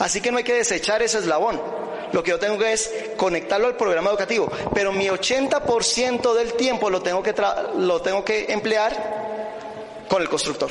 [0.00, 1.60] Así que no hay que desechar ese eslabón.
[2.12, 6.90] Lo que yo tengo que es conectarlo al programa educativo, pero mi 80% del tiempo
[6.90, 7.34] lo tengo, que
[7.76, 10.70] lo tengo que emplear con el constructor.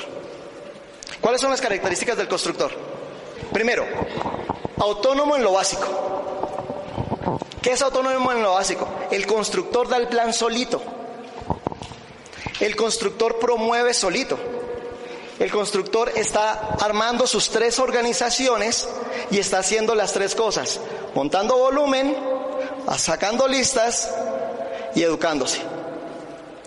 [1.22, 2.72] ¿Cuáles son las características del constructor?
[3.54, 3.86] Primero,
[4.78, 5.88] autónomo en lo básico.
[7.62, 8.88] ¿Qué es autónomo en lo básico?
[9.12, 10.82] El constructor da el plan solito.
[12.60, 14.38] El constructor promueve solito.
[15.40, 18.90] El constructor está armando sus tres organizaciones
[19.32, 20.80] y está haciendo las tres cosas.
[21.16, 22.16] Montando volumen,
[22.98, 24.14] sacando listas
[24.96, 25.60] y educándose.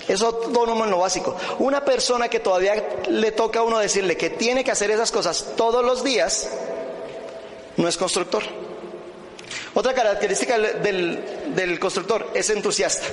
[0.09, 1.37] Es autónomo en lo básico.
[1.59, 2.75] Una persona que todavía
[3.09, 6.49] le toca a uno decirle que tiene que hacer esas cosas todos los días,
[7.77, 8.43] no es constructor.
[9.75, 13.07] Otra característica del, del constructor es entusiasta,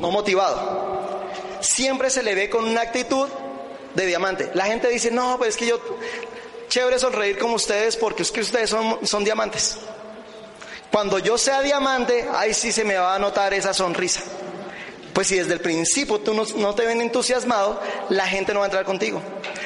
[0.00, 0.94] no motivado
[1.64, 3.28] siempre se le ve con una actitud
[3.94, 4.50] de diamante.
[4.54, 5.80] La gente dice, no, pues es que yo,
[6.74, 9.78] chévere sonreír como ustedes porque es que ustedes son, son diamantes.
[10.90, 14.22] Cuando yo sea diamante, ahí sí se me va a notar esa sonrisa.
[15.12, 18.66] Pues si desde el principio tú no, no, te ven entusiasmado, la gente no va
[18.66, 19.22] a entrar contigo.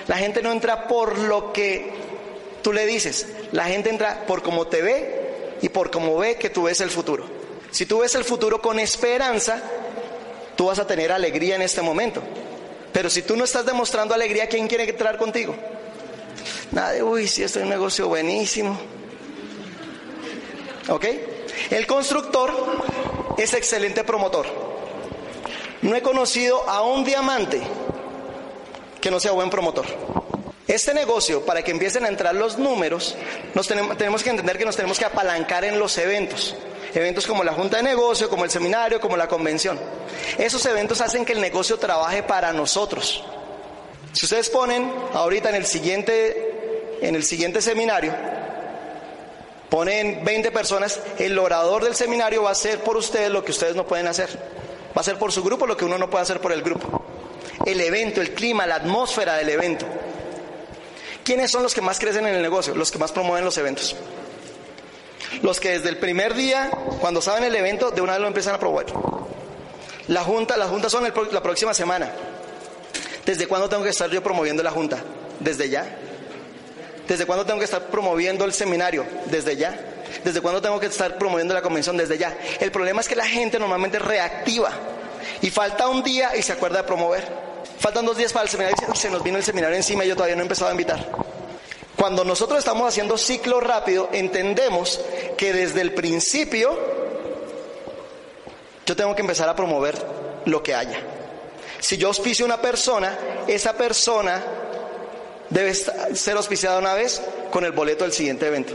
[0.07, 1.95] La gente no entra por lo que
[2.61, 3.27] tú le dices.
[3.53, 6.91] La gente entra por cómo te ve y por cómo ve que tú ves el
[6.91, 7.25] futuro.
[7.71, 9.63] Si tú ves el futuro con esperanza,
[10.57, 12.23] tú vas a tener alegría en este momento.
[12.93, 15.57] Pero si tú no estás demostrando alegría, ¿quién quiere entrar contigo?
[16.73, 18.79] Nadie, uy, si esto es un negocio buenísimo.
[20.89, 21.07] ¿Ok?
[21.71, 22.53] El constructor
[23.37, 24.47] es excelente promotor.
[25.83, 27.63] No he conocido a un diamante
[29.01, 29.87] que no sea buen promotor.
[30.67, 33.17] Este negocio, para que empiecen a entrar los números,
[33.55, 36.55] nos tenemos, tenemos que entender que nos tenemos que apalancar en los eventos.
[36.95, 39.79] Eventos como la junta de negocio, como el seminario, como la convención.
[40.37, 43.25] Esos eventos hacen que el negocio trabaje para nosotros.
[44.13, 46.48] Si ustedes ponen ahorita en el siguiente,
[47.01, 48.15] en el siguiente seminario,
[49.69, 53.77] ponen 20 personas, el orador del seminario va a hacer por ustedes lo que ustedes
[53.77, 54.29] no pueden hacer.
[54.89, 57.03] Va a hacer por su grupo lo que uno no puede hacer por el grupo.
[57.67, 59.87] El evento, el clima, la atmósfera del evento.
[61.25, 62.75] ¿Quiénes son los que más crecen en el negocio?
[62.75, 63.95] Los que más promueven los eventos.
[65.43, 66.71] Los que desde el primer día,
[67.01, 68.87] cuando saben el evento, de una vez lo empiezan a promover.
[70.09, 72.11] La junta, las juntas son la próxima semana.
[73.27, 75.05] ¿Desde cuándo tengo que estar yo promoviendo la junta?
[75.39, 75.99] ¿Desde ya?
[77.09, 79.07] ¿Desde cuándo tengo que estar promoviendo el seminario?
[79.25, 79.75] ¿Desde ya?
[80.23, 81.97] ¿Desde cuándo tengo que estar promoviendo la convención?
[81.97, 82.37] Desde ya.
[82.61, 84.71] El problema es que la gente normalmente reactiva
[85.41, 87.27] y falta un día y se acuerda de promover.
[87.79, 90.17] Faltan dos días para el seminario y se nos vino el seminario encima y yo
[90.17, 91.09] todavía no he empezado a invitar.
[91.97, 95.01] Cuando nosotros estamos haciendo ciclo rápido, entendemos
[95.39, 96.79] que desde el principio
[98.85, 99.97] yo tengo que empezar a promover
[100.45, 100.99] lo que haya.
[101.81, 104.45] Si yo auspicio a una persona, esa persona
[105.51, 108.75] debe ser auspiciada una vez con el boleto del siguiente evento.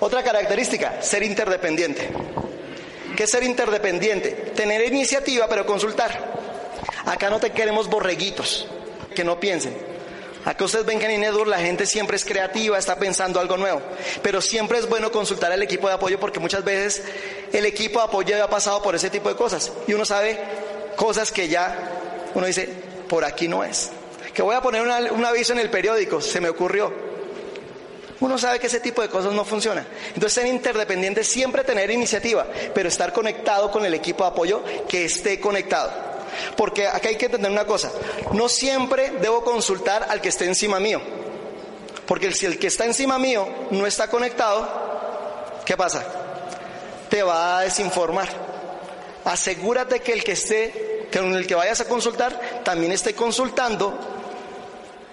[0.00, 2.08] Otra característica, ser interdependiente.
[3.16, 4.30] ¿Qué es ser interdependiente?
[4.30, 6.30] Tener iniciativa pero consultar.
[7.04, 8.66] Acá no te queremos borreguitos,
[9.14, 9.76] que no piensen.
[10.44, 13.82] Acá ustedes ven que en Inedur la gente siempre es creativa, está pensando algo nuevo.
[14.22, 17.02] Pero siempre es bueno consultar al equipo de apoyo porque muchas veces
[17.52, 19.70] el equipo de apoyo ya ha pasado por ese tipo de cosas.
[19.86, 20.38] Y uno sabe
[20.96, 22.70] cosas que ya uno dice,
[23.06, 23.90] por aquí no es.
[24.40, 26.90] Que voy a poner un aviso en el periódico, se me ocurrió.
[28.20, 29.86] Uno sabe que ese tipo de cosas no funciona.
[30.14, 35.04] Entonces, ser interdependiente, siempre tener iniciativa, pero estar conectado con el equipo de apoyo que
[35.04, 35.92] esté conectado.
[36.56, 37.92] Porque acá hay que entender una cosa,
[38.32, 41.02] no siempre debo consultar al que esté encima mío.
[42.06, 44.66] Porque si el que está encima mío no está conectado,
[45.66, 46.02] ¿qué pasa?
[47.10, 48.30] Te va a desinformar.
[49.22, 54.09] Asegúrate que el que esté, que el que vayas a consultar, también esté consultando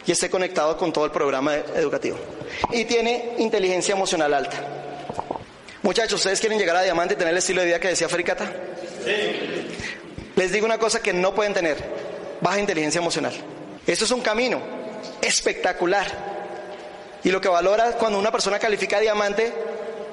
[0.07, 2.17] y esté conectado con todo el programa educativo.
[2.71, 4.57] Y tiene inteligencia emocional alta.
[5.83, 8.51] Muchachos, ¿ustedes quieren llegar a diamante y tener el estilo de vida que decía Fericata?
[9.03, 9.67] Sí.
[10.35, 11.77] Les digo una cosa que no pueden tener,
[12.39, 13.33] baja inteligencia emocional.
[13.85, 14.61] Esto es un camino
[15.21, 16.07] espectacular.
[17.23, 19.51] Y lo que valora cuando una persona califica diamante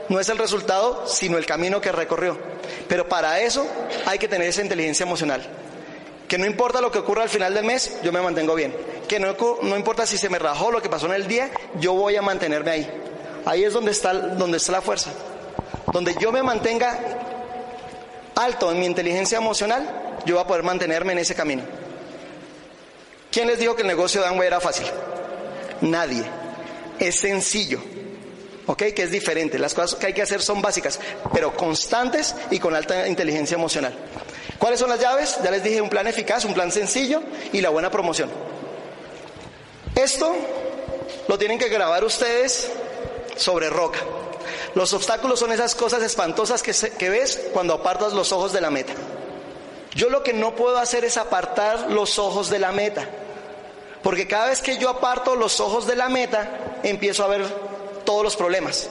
[0.09, 2.37] no es el resultado, sino el camino que recorrió.
[2.89, 3.65] Pero para eso
[4.07, 5.47] hay que tener esa inteligencia emocional.
[6.27, 8.75] Que no importa lo que ocurra al final del mes, yo me mantengo bien.
[9.09, 11.93] Que no, no importa si se me rajó lo que pasó en el día, yo
[11.93, 12.91] voy a mantenerme ahí.
[13.45, 15.11] Ahí es donde está, donde está la fuerza.
[15.93, 16.99] Donde yo me mantenga
[18.35, 21.63] alto en mi inteligencia emocional, yo voy a poder mantenerme en ese camino.
[23.31, 24.87] ¿Quién les dijo que el negocio de Amway era fácil?
[25.81, 26.25] Nadie.
[26.99, 27.83] Es sencillo.
[28.67, 28.85] ¿Ok?
[28.95, 29.59] Que es diferente.
[29.59, 30.99] Las cosas que hay que hacer son básicas,
[31.33, 33.95] pero constantes y con alta inteligencia emocional.
[34.59, 35.39] ¿Cuáles son las llaves?
[35.43, 38.31] Ya les dije un plan eficaz, un plan sencillo y la buena promoción.
[39.95, 40.35] Esto
[41.29, 42.71] lo tienen que grabar ustedes
[43.37, 44.01] sobre roca.
[44.75, 48.71] Los obstáculos son esas cosas espantosas que, que ves cuando apartas los ojos de la
[48.71, 48.93] meta.
[49.95, 53.09] Yo lo que no puedo hacer es apartar los ojos de la meta.
[54.03, 57.47] Porque cada vez que yo aparto los ojos de la meta, empiezo a ver
[58.05, 58.89] todos los problemas.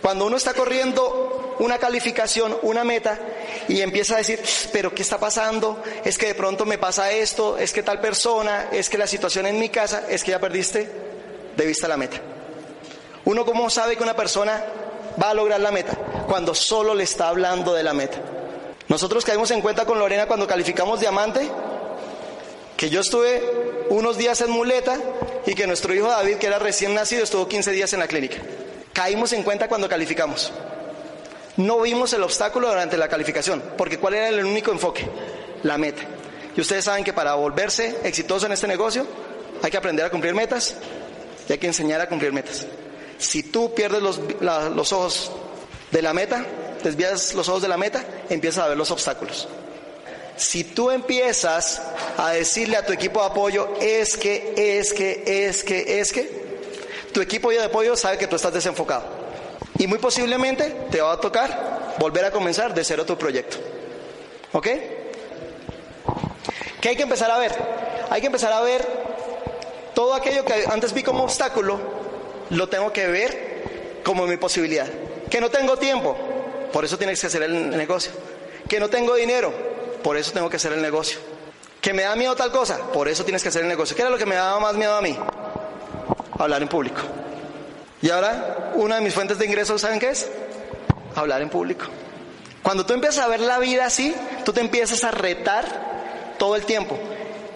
[0.00, 3.18] Cuando uno está corriendo una calificación, una meta,
[3.68, 4.40] y empieza a decir,
[4.72, 5.82] pero ¿qué está pasando?
[6.04, 9.46] Es que de pronto me pasa esto, es que tal persona, es que la situación
[9.46, 10.90] en mi casa, es que ya perdiste
[11.56, 12.20] de vista la meta.
[13.24, 14.64] Uno cómo sabe que una persona
[15.20, 15.94] va a lograr la meta
[16.26, 18.18] cuando solo le está hablando de la meta.
[18.88, 21.46] Nosotros caímos en cuenta con Lorena cuando calificamos diamante,
[22.76, 23.42] que yo estuve
[23.90, 24.98] unos días en muleta
[25.44, 28.38] y que nuestro hijo David, que era recién nacido, estuvo 15 días en la clínica.
[28.94, 30.52] Caímos en cuenta cuando calificamos.
[31.58, 35.08] No vimos el obstáculo durante la calificación, porque ¿cuál era el único enfoque?
[35.64, 36.02] La meta.
[36.56, 39.04] Y ustedes saben que para volverse exitoso en este negocio
[39.60, 40.76] hay que aprender a cumplir metas
[41.48, 42.64] y hay que enseñar a cumplir metas.
[43.18, 45.32] Si tú pierdes los, los ojos
[45.90, 46.46] de la meta,
[46.84, 49.48] desvías los ojos de la meta, empiezas a ver los obstáculos.
[50.36, 51.82] Si tú empiezas
[52.16, 56.30] a decirle a tu equipo de apoyo, es que, es que, es que, es que,
[57.12, 59.17] tu equipo de apoyo sabe que tú estás desenfocado.
[59.78, 63.56] Y muy posiblemente te va a tocar volver a comenzar de cero tu proyecto.
[64.52, 64.66] ¿Ok?
[66.80, 67.52] ¿Qué hay que empezar a ver?
[68.10, 68.86] Hay que empezar a ver
[69.94, 71.78] todo aquello que antes vi como obstáculo,
[72.50, 74.86] lo tengo que ver como mi posibilidad.
[75.28, 76.16] Que no tengo tiempo,
[76.72, 78.12] por eso tienes que hacer el negocio.
[78.68, 79.52] Que no tengo dinero,
[80.02, 81.18] por eso tengo que hacer el negocio.
[81.80, 83.96] Que me da miedo tal cosa, por eso tienes que hacer el negocio.
[83.96, 85.18] ¿Qué era lo que me daba más miedo a mí?
[86.38, 87.00] Hablar en público.
[88.02, 90.28] Y ahora, una de mis fuentes de ingresos, ¿saben qué es?
[91.14, 91.86] Hablar en público.
[92.62, 96.64] Cuando tú empiezas a ver la vida así, tú te empiezas a retar todo el
[96.64, 96.98] tiempo.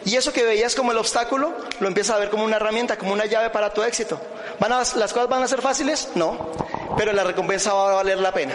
[0.05, 3.12] Y eso que veías como el obstáculo, lo empiezas a ver como una herramienta, como
[3.12, 4.20] una llave para tu éxito.
[4.59, 6.09] ¿Van ¿Las cosas van a ser fáciles?
[6.16, 6.51] No,
[6.97, 8.55] pero la recompensa va a valer la pena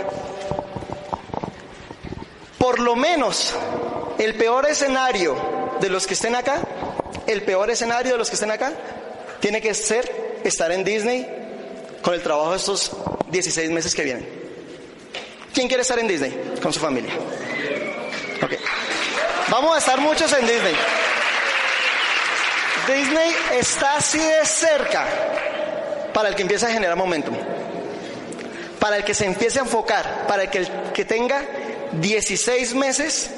[2.68, 3.54] por lo menos
[4.18, 5.38] el peor escenario
[5.80, 6.62] de los que estén acá,
[7.26, 8.74] el peor escenario de los que estén acá,
[9.40, 11.37] tiene que ser estar en Disney
[12.02, 12.92] con el trabajo de estos
[13.30, 14.28] 16 meses que vienen.
[15.54, 17.12] ¿Quién quiere estar en Disney con su familia?
[18.44, 18.60] Okay.
[19.50, 20.76] Vamos a estar muchos en Disney.
[22.88, 25.06] Disney está así de cerca
[26.14, 27.36] para el que empiece a generar momentum,
[28.80, 31.44] para el que se empiece a enfocar, para el que, el que tenga
[31.94, 33.30] 16 meses,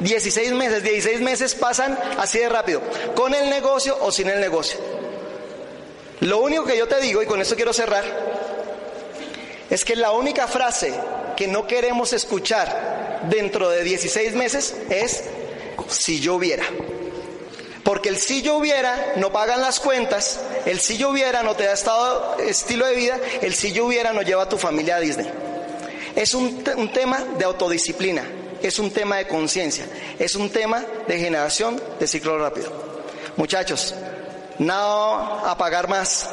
[0.00, 2.82] 16 meses, 16 meses pasan así de rápido,
[3.14, 4.78] con el negocio o sin el negocio.
[6.20, 8.04] Lo único que yo te digo, y con esto quiero cerrar,
[9.70, 10.94] es que la única frase
[11.36, 15.24] que no queremos escuchar dentro de 16 meses es
[15.88, 16.64] si yo hubiera.
[17.82, 21.64] Porque el si yo hubiera no pagan las cuentas, el si yo hubiera no te
[21.64, 25.00] da estado, estilo de vida, el si yo hubiera no lleva a tu familia a
[25.00, 25.30] Disney.
[26.16, 28.24] Es un, un tema de autodisciplina,
[28.62, 29.86] es un tema de conciencia,
[30.18, 32.72] es un tema de generación de ciclo rápido.
[33.36, 33.94] Muchachos,
[34.58, 36.30] nada a pagar más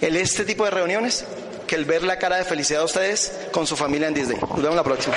[0.00, 1.24] el este tipo de reuniones
[1.66, 4.38] que el ver la cara de felicidad de ustedes con su familia en Disney.
[4.40, 5.16] Nos vemos la próxima.